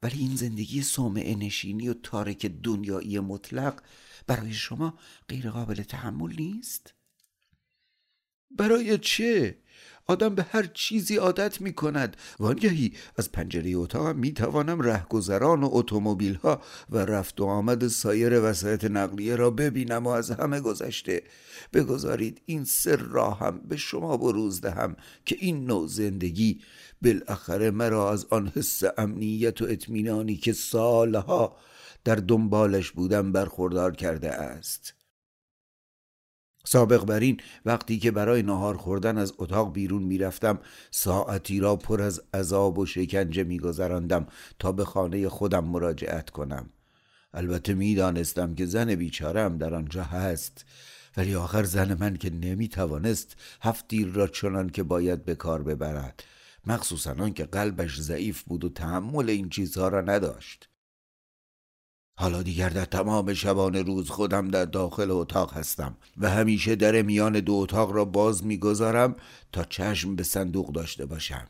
ولی 0.02 0.18
این 0.18 0.36
زندگی 0.36 0.82
صومعه 0.82 1.34
نشینی 1.34 1.88
و 1.88 1.94
تارک 2.02 2.46
دنیایی 2.46 3.18
مطلق 3.18 3.82
برای 4.28 4.52
شما 4.52 4.98
غیر 5.28 5.50
قابل 5.50 5.82
تحمل 5.82 6.34
نیست؟ 6.38 6.94
برای 8.50 8.98
چه؟ 8.98 9.58
آدم 10.06 10.34
به 10.34 10.42
هر 10.42 10.66
چیزی 10.74 11.16
عادت 11.16 11.60
می 11.60 11.72
کند 11.72 12.16
وانگهی 12.38 12.92
از 13.16 13.32
پنجره 13.32 13.70
اتاقم 13.76 14.16
می 14.16 14.32
توانم 14.32 14.80
رهگذران 14.80 15.62
و 15.62 15.68
اتومبیل 15.72 16.34
ها 16.34 16.62
و 16.90 16.98
رفت 16.98 17.40
و 17.40 17.44
آمد 17.44 17.88
سایر 17.88 18.40
وسایط 18.40 18.84
نقلیه 18.84 19.36
را 19.36 19.50
ببینم 19.50 20.06
و 20.06 20.08
از 20.08 20.30
همه 20.30 20.60
گذشته 20.60 21.22
بگذارید 21.72 22.42
این 22.46 22.64
سر 22.64 22.96
را 22.96 23.30
هم 23.30 23.60
به 23.68 23.76
شما 23.76 24.16
بروز 24.16 24.60
دهم 24.60 24.96
که 25.24 25.36
این 25.40 25.66
نوع 25.66 25.86
زندگی 25.86 26.60
بالاخره 27.02 27.70
مرا 27.70 28.12
از 28.12 28.26
آن 28.30 28.52
حس 28.54 28.82
امنیت 28.98 29.62
و 29.62 29.64
اطمینانی 29.64 30.36
که 30.36 30.52
سالها 30.52 31.56
در 32.04 32.14
دنبالش 32.14 32.90
بودم 32.90 33.32
برخوردار 33.32 33.96
کرده 33.96 34.30
است. 34.30 34.94
سابق 36.64 37.04
بر 37.04 37.20
این 37.20 37.40
وقتی 37.64 37.98
که 37.98 38.10
برای 38.10 38.42
نهار 38.42 38.76
خوردن 38.76 39.18
از 39.18 39.34
اتاق 39.38 39.72
بیرون 39.72 40.02
می‌رفتم 40.02 40.58
ساعتی 40.90 41.60
را 41.60 41.76
پر 41.76 42.02
از 42.02 42.22
عذاب 42.34 42.78
و 42.78 42.86
شکنجه 42.86 43.44
میگذراندم 43.44 44.26
تا 44.58 44.72
به 44.72 44.84
خانه 44.84 45.28
خودم 45.28 45.64
مراجعت 45.64 46.30
کنم. 46.30 46.70
البته 47.34 47.74
می‌دانستم 47.74 48.54
که 48.54 48.66
زن 48.66 48.94
بیچارم 48.94 49.58
در 49.58 49.74
آنجا 49.74 50.02
هست 50.02 50.64
ولی 51.16 51.34
آخر 51.34 51.64
زن 51.64 51.94
من 52.00 52.16
که 52.16 52.30
نمی‌توانست 52.30 53.36
هفت 53.60 53.88
دیر 53.88 54.08
را 54.08 54.26
چنان 54.26 54.70
که 54.70 54.82
باید 54.82 55.24
به 55.24 55.34
کار 55.34 55.62
ببرد. 55.62 56.24
مخصوصا 56.66 57.10
آن 57.10 57.32
که 57.32 57.44
قلبش 57.44 58.00
ضعیف 58.00 58.42
بود 58.42 58.64
و 58.64 58.68
تحمل 58.68 59.30
این 59.30 59.48
چیزها 59.48 59.88
را 59.88 60.00
نداشت. 60.00 60.67
حالا 62.20 62.42
دیگر 62.42 62.68
در 62.68 62.84
تمام 62.84 63.34
شبان 63.34 63.74
روز 63.74 64.10
خودم 64.10 64.48
در 64.48 64.64
داخل 64.64 65.10
اتاق 65.10 65.52
هستم 65.52 65.96
و 66.16 66.30
همیشه 66.30 66.76
در 66.76 67.02
میان 67.02 67.40
دو 67.40 67.54
اتاق 67.54 67.92
را 67.92 68.04
باز 68.04 68.44
می‌گذارم 68.44 69.16
تا 69.52 69.64
چشم 69.64 70.16
به 70.16 70.22
صندوق 70.22 70.72
داشته 70.72 71.06
باشم. 71.06 71.46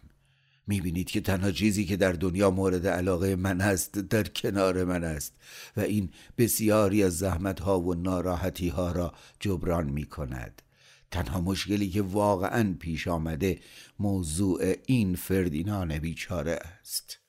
می‌بینید 0.67 1.11
که 1.11 1.21
تنها 1.21 1.51
چیزی 1.51 1.85
که 1.85 1.97
در 1.97 2.13
دنیا 2.13 2.51
مورد 2.51 2.87
علاقه 2.87 3.37
من 3.37 3.61
است 3.61 3.99
در 3.99 4.23
کنار 4.23 4.85
من 4.85 5.05
است 5.05 5.35
و 5.77 5.81
این 5.81 6.11
بسیاری 6.39 7.03
از 7.03 7.19
زحمت 7.19 7.61
ها 7.61 7.81
و 7.81 7.95
ناراحتی 7.95 8.69
ها 8.69 8.93
را 8.93 9.13
جبران 9.41 9.87
می 9.87 10.05
کند 10.05 10.63
تنها 11.11 11.41
مشکلی 11.41 11.91
که 11.91 12.03
واقعا 12.03 12.75
پیش 12.81 13.09
آمده 13.09 13.59
موضوع 13.99 14.75
این 14.87 15.17
فردینان 15.17 15.99
بیچاره 15.99 16.59
است. 16.81 17.28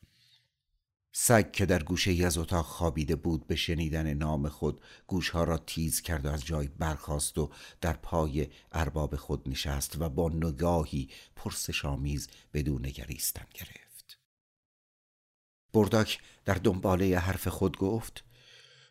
سگ 1.22 1.52
که 1.52 1.66
در 1.66 1.84
گوشه 1.84 2.12
ای 2.12 2.26
از 2.26 2.38
اتاق 2.38 2.66
خوابیده 2.66 3.16
بود 3.16 3.48
به 3.48 3.56
شنیدن 3.56 4.14
نام 4.14 4.50
خود 4.50 4.82
گوشها 5.08 5.44
را 5.44 5.58
تیز 5.58 6.02
کرد 6.02 6.26
و 6.26 6.30
از 6.30 6.46
جای 6.46 6.68
برخاست 6.68 7.38
و 7.38 7.50
در 7.82 7.94
پای 7.94 8.48
ارباب 8.72 9.16
خود 9.16 9.50
نشست 9.50 10.02
و 10.02 10.10
با 10.10 10.30
نگاهی 10.30 11.10
پرسشآمیز 11.36 12.28
بدون 12.54 12.86
نگریستن 12.86 13.46
گرفت. 13.54 14.20
برداک 15.74 16.20
در 16.46 16.54
دنباله 16.54 17.20
حرف 17.20 17.48
خود 17.48 17.78
گفت 17.78 18.24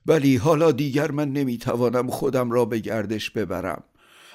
ولی 0.06 0.36
حالا 0.36 0.72
دیگر 0.72 1.10
من 1.10 1.32
نمی‌توانم 1.32 2.10
خودم 2.10 2.50
را 2.50 2.64
به 2.64 2.78
گردش 2.78 3.30
ببرم. 3.30 3.84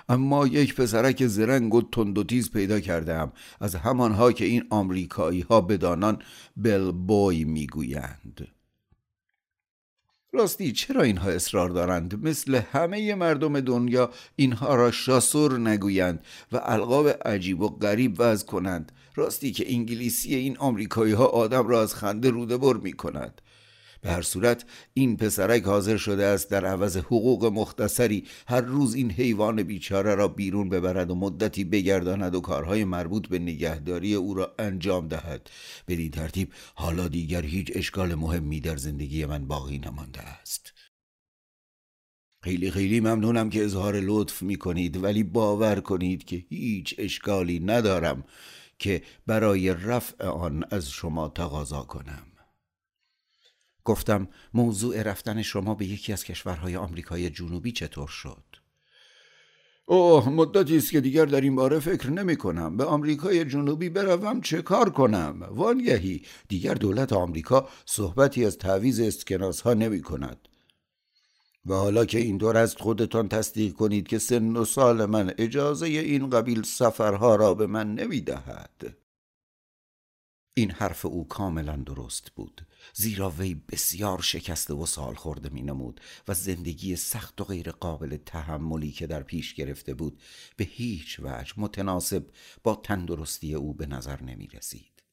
اما 0.10 0.48
یک 0.48 0.76
پسرک 0.76 1.28
زرنگ 1.28 1.74
و 1.74 1.82
تند 1.82 2.18
و 2.18 2.24
تیز 2.24 2.52
پیدا 2.52 2.80
کردم 2.80 3.32
از 3.62 3.76
همانها 3.76 4.32
که 4.32 4.46
این 4.46 4.64
آمریکایی 4.70 5.42
ها 5.42 5.62
بدانان 5.62 6.22
بل 6.58 6.92
بوی 6.92 7.44
می‌گویند. 7.44 8.48
راستی 10.34 10.72
چرا 10.72 11.02
اینها 11.02 11.30
اصرار 11.30 11.70
دارند؟ 11.70 12.28
مثل 12.28 12.56
همه 12.56 13.16
مردم 13.16 13.60
دنیا 13.60 14.10
اینها 14.36 14.76
را 14.76 14.92
شاسور 14.92 15.60
نگویند 15.60 16.24
و 16.52 16.60
القاب 16.64 17.08
عجیب 17.08 17.62
و 17.62 17.68
غریب 17.68 18.16
وضع 18.20 18.46
کنند. 18.46 18.92
راستی 19.16 19.52
که 19.52 19.74
انگلیسی 19.74 20.36
این 20.36 20.58
آمریکایی 20.58 21.14
ها 21.14 21.26
آدم 21.26 21.68
را 21.68 21.82
از 21.82 21.96
خنده 21.96 22.30
روده 22.30 22.58
بر 22.58 22.74
می 22.74 22.94
کند 22.94 23.42
به 24.04 24.12
هر 24.12 24.22
صورت 24.22 24.66
این 24.94 25.18
پسرک 25.18 25.64
حاضر 25.64 25.98
شده 25.98 26.26
است 26.26 26.50
در 26.50 26.66
عوض 26.66 26.98
حقوق 26.98 27.46
مختصری 27.46 28.24
هر 28.48 28.62
روز 28.62 28.96
این 28.96 29.12
حیوان 29.12 29.64
بیچاره 29.64 30.16
را 30.16 30.28
بیرون 30.28 30.70
ببرد 30.70 31.12
و 31.12 31.16
مدتی 31.16 31.64
بگرداند 31.64 32.36
و 32.36 32.42
کارهای 32.42 32.84
مربوط 32.84 33.28
به 33.28 33.40
نگهداری 33.40 34.16
او 34.16 34.34
را 34.34 34.56
انجام 34.60 35.08
دهد. 35.08 35.50
بدین 35.88 36.12
ترتیب 36.12 36.54
حالا 36.76 37.08
دیگر 37.08 37.42
هیچ 37.42 37.72
اشکال 37.76 38.16
مهمی 38.16 38.60
در 38.60 38.78
زندگی 38.78 39.26
من 39.26 39.48
باقی 39.48 39.78
نمانده 39.78 40.22
است. 40.22 40.74
خیلی 42.44 42.72
خیلی 42.72 43.00
ممنونم 43.00 43.50
که 43.50 43.64
اظهار 43.64 44.00
لطف 44.00 44.42
می 44.42 44.56
کنید 44.56 45.04
ولی 45.04 45.24
باور 45.24 45.80
کنید 45.80 46.26
که 46.26 46.36
هیچ 46.36 46.96
اشکالی 46.98 47.60
ندارم 47.60 48.24
که 48.80 49.02
برای 49.28 49.74
رفع 49.74 50.28
آن 50.28 50.64
از 50.72 50.90
شما 50.90 51.30
تقاضا 51.30 51.82
کنم. 51.82 52.33
گفتم 53.86 54.28
موضوع 54.54 55.02
رفتن 55.02 55.42
شما 55.42 55.76
به 55.76 55.86
یکی 55.86 56.14
از 56.14 56.24
کشورهای 56.24 56.76
آمریکای 56.76 57.30
جنوبی 57.30 57.72
چطور 57.72 58.08
شد؟ 58.08 58.44
اوه 59.86 60.30
مدتی 60.30 60.78
است 60.78 60.92
که 60.92 61.02
دیگر 61.02 61.26
در 61.26 61.42
این 61.42 61.56
باره 61.56 61.80
فکر 61.80 62.10
نمی 62.10 62.36
کنم. 62.36 62.78
به 62.78 62.84
آمریکای 62.84 63.46
جنوبی 63.46 63.90
بروم 63.90 64.42
چه 64.42 64.62
کار 64.62 64.90
کنم؟ 64.90 65.48
وانگهی 65.52 66.22
دیگر 66.48 66.74
دولت 66.74 67.14
آمریکا 67.14 67.70
صحبتی 67.86 68.46
از 68.46 68.58
تعویز 68.58 69.00
اسکناس 69.00 69.62
ها 69.62 69.74
نمی 69.74 70.02
کند. 70.02 70.48
و 71.66 71.74
حالا 71.74 72.06
که 72.06 72.20
اینطور 72.20 72.58
است 72.58 72.80
خودتان 72.80 73.30
تصدیق 73.30 73.74
کنید 73.74 74.08
که 74.08 74.20
سن 74.20 74.58
و 74.58 74.66
سال 74.66 75.06
من 75.06 75.34
اجازه 75.38 75.86
این 75.86 76.30
قبیل 76.30 76.64
سفرها 76.64 77.36
را 77.36 77.54
به 77.54 77.68
من 77.68 77.96
نمی 77.96 78.22
دهد. 78.22 78.98
این 80.56 80.72
حرف 80.72 81.06
او 81.06 81.28
کاملا 81.28 81.76
درست 81.76 82.32
بود 82.32 82.68
زیرا 82.94 83.30
وی 83.30 83.56
بسیار 83.56 84.22
شکسته 84.22 84.74
و 84.74 84.86
سال 84.86 85.16
خورده 85.16 85.50
می 85.50 85.62
نمود 85.62 86.02
و 86.28 86.34
زندگی 86.34 86.96
سخت 86.96 87.42
و 87.42 87.44
غیر 87.44 87.72
قابل 87.72 88.18
تحملی 88.18 88.92
که 88.92 89.08
در 89.08 89.24
پیش 89.24 89.54
گرفته 89.54 89.94
بود 89.94 90.20
به 90.58 90.64
هیچ 90.64 91.20
وجه 91.20 91.54
متناسب 91.58 92.26
با 92.64 92.76
تندرستی 92.76 93.54
او 93.56 93.74
به 93.74 93.86
نظر 93.86 94.22
نمی 94.22 94.48
رسید. 94.48 95.04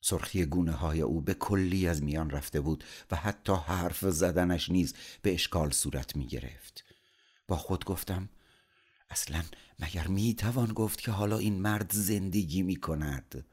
سرخی 0.00 0.44
گونه 0.44 0.72
های 0.72 1.00
او 1.00 1.20
به 1.20 1.34
کلی 1.34 1.88
از 1.88 2.02
میان 2.02 2.30
رفته 2.30 2.60
بود 2.60 2.84
و 3.10 3.16
حتی 3.16 3.52
حرف 3.52 4.04
زدنش 4.04 4.70
نیز 4.70 4.94
به 5.22 5.34
اشکال 5.34 5.70
صورت 5.70 6.16
می 6.16 6.26
گرفت. 6.26 6.84
با 7.48 7.56
خود 7.56 7.84
گفتم 7.84 8.28
اصلا 9.10 9.42
مگر 9.78 10.06
می 10.06 10.34
توان 10.34 10.72
گفت 10.72 11.00
که 11.00 11.10
حالا 11.10 11.38
این 11.38 11.60
مرد 11.60 11.92
زندگی 11.92 12.62
می 12.62 12.76
کند؟ 12.76 13.44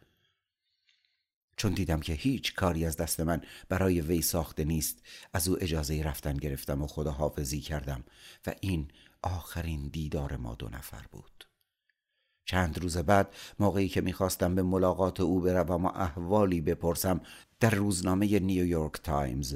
چون 1.57 1.73
دیدم 1.73 1.99
که 1.99 2.13
هیچ 2.13 2.55
کاری 2.55 2.85
از 2.85 2.97
دست 2.97 3.19
من 3.19 3.41
برای 3.69 4.01
وی 4.01 4.21
ساخته 4.21 4.63
نیست. 4.63 5.01
از 5.33 5.47
او 5.47 5.57
اجازه 5.61 6.03
رفتن 6.03 6.37
گرفتم 6.37 6.81
و 6.81 6.87
خداحافظی 6.87 7.61
کردم 7.61 8.03
و 8.47 8.53
این 8.61 8.87
آخرین 9.21 9.87
دیدار 9.87 10.35
ما 10.35 10.55
دو 10.55 10.69
نفر 10.69 11.05
بود. 11.11 11.47
چند 12.45 12.79
روز 12.79 12.97
بعد 12.97 13.35
موقعی 13.59 13.89
که 13.89 14.01
می‌خواستم 14.01 14.55
به 14.55 14.63
ملاقات 14.63 15.19
او 15.19 15.41
بروم 15.41 15.85
و 15.85 15.91
احوالی 15.95 16.61
بپرسم 16.61 17.21
در 17.59 17.69
روزنامه 17.69 18.39
نیویورک 18.39 18.93
تایمز 18.93 19.55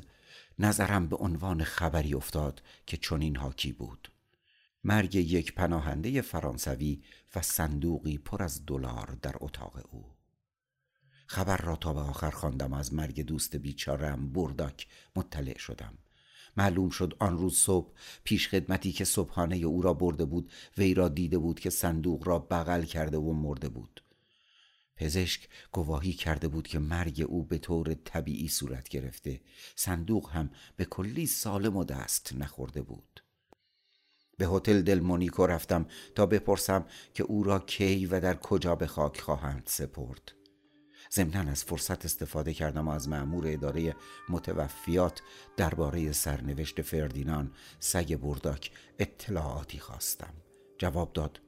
نظرم 0.59 1.07
به 1.07 1.15
عنوان 1.15 1.63
خبری 1.63 2.13
افتاد 2.13 2.61
که 2.85 2.97
چنین 2.97 3.35
حاکی 3.35 3.71
بود. 3.71 4.11
مرگ 4.83 5.15
یک 5.15 5.53
پناهنده 5.53 6.21
فرانسوی 6.21 7.01
و 7.35 7.41
صندوقی 7.41 8.17
پر 8.17 8.43
از 8.43 8.65
دلار 8.65 9.17
در 9.21 9.35
اتاق 9.39 9.79
او. 9.91 10.14
خبر 11.25 11.57
را 11.57 11.75
تا 11.75 11.93
به 11.93 11.99
آخر 11.99 12.31
خواندم. 12.31 12.73
از 12.73 12.93
مرگ 12.93 13.21
دوست 13.21 13.55
بیچارم 13.55 14.33
برداک 14.33 14.87
مطلع 15.15 15.57
شدم. 15.57 15.97
معلوم 16.57 16.89
شد 16.89 17.15
آن 17.19 17.37
روز 17.37 17.57
صبح 17.57 17.93
پیش 18.23 18.49
خدمتی 18.49 18.91
که 18.91 19.05
صبحانه 19.05 19.55
او 19.55 19.81
را 19.81 19.93
برده 19.93 20.25
بود 20.25 20.51
وی 20.77 20.93
را 20.93 21.09
دیده 21.09 21.37
بود 21.37 21.59
که 21.59 21.69
صندوق 21.69 22.27
را 22.27 22.39
بغل 22.39 22.83
کرده 22.83 23.17
و 23.17 23.33
مرده 23.33 23.69
بود. 23.69 24.01
پزشک 24.97 25.49
گواهی 25.71 26.13
کرده 26.13 26.47
بود 26.47 26.67
که 26.67 26.79
مرگ 26.79 27.25
او 27.27 27.43
به 27.43 27.57
طور 27.57 27.93
طبیعی 27.93 28.47
صورت 28.47 28.89
گرفته. 28.89 29.41
صندوق 29.75 30.29
هم 30.29 30.49
به 30.75 30.85
کلی 30.85 31.25
سالم 31.25 31.77
و 31.77 31.83
دست 31.83 32.33
نخورده 32.33 32.81
بود. 32.81 33.23
به 34.37 34.47
هتل 34.47 34.81
دل 34.81 34.99
مونیکو 34.99 35.45
رفتم 35.45 35.85
تا 36.15 36.25
بپرسم 36.25 36.85
که 37.13 37.23
او 37.23 37.43
را 37.43 37.59
کی 37.59 38.05
و 38.05 38.19
در 38.19 38.35
کجا 38.35 38.75
به 38.75 38.87
خاک 38.87 39.21
خواهند 39.21 39.63
سپرد. 39.65 40.34
ضمنا 41.13 41.51
از 41.51 41.63
فرصت 41.63 42.05
استفاده 42.05 42.53
کردم 42.53 42.87
و 42.87 42.91
از 42.91 43.09
معمور 43.09 43.47
اداره 43.47 43.95
متوفیات 44.29 45.21
درباره 45.57 46.11
سرنوشت 46.11 46.81
فردینان 46.81 47.51
سگ 47.79 48.15
برداک 48.15 48.71
اطلاعاتی 48.99 49.79
خواستم. 49.79 50.33
جواب 50.77 51.13
داد 51.13 51.41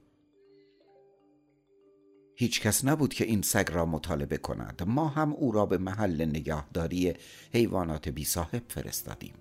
هیچ 2.36 2.62
کس 2.62 2.86
نبود 2.86 3.14
که 3.14 3.26
این 3.26 3.41
سگ 3.41 3.70
را 3.72 3.86
مطالبه 3.86 4.38
کند. 4.38 4.84
ما 4.88 5.08
هم 5.08 5.34
او 5.34 5.51
را 5.51 5.66
به 5.66 5.78
محل 5.78 6.26
نگهداری 6.26 7.14
حیوانات 7.53 8.10
بی 8.10 8.26
صاحب 8.26 8.64
فرستادیم. 8.68 9.34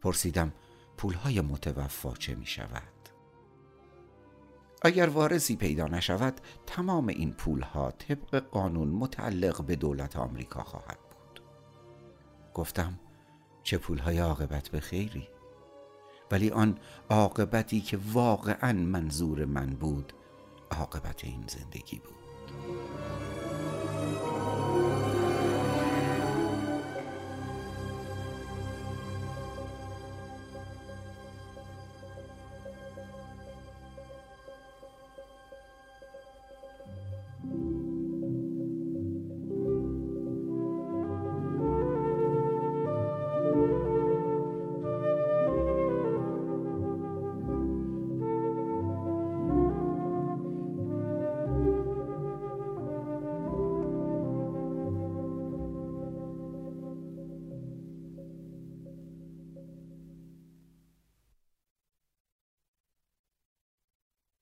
پرسیدم 0.00 0.52
پولهای 0.96 1.40
متوفا 1.40 2.14
چه 2.14 2.34
می 2.34 2.46
شود؟ 2.46 2.93
اگر 4.82 5.08
وارثی 5.08 5.56
پیدا 5.56 5.86
نشود 5.86 6.40
تمام 6.66 7.08
این 7.08 7.32
پولها 7.32 7.90
طبق 7.90 8.36
قانون 8.36 8.88
متعلق 8.88 9.62
به 9.62 9.76
دولت 9.76 10.16
آمریکا 10.16 10.62
خواهد 10.62 10.98
بود. 10.98 11.42
گفتم 12.54 12.98
چه 13.62 13.78
پولهای 13.78 14.18
عاقبت 14.18 14.68
به 14.68 14.80
خیری؟ 14.80 15.28
ولی 16.30 16.50
آن 16.50 16.78
عاقبتی 17.10 17.80
که 17.80 17.98
واقعا 18.12 18.72
منظور 18.72 19.44
من 19.44 19.66
بود 19.66 20.12
عاقبت 20.70 21.24
این 21.24 21.44
زندگی 21.46 21.98
بود. 21.98 22.14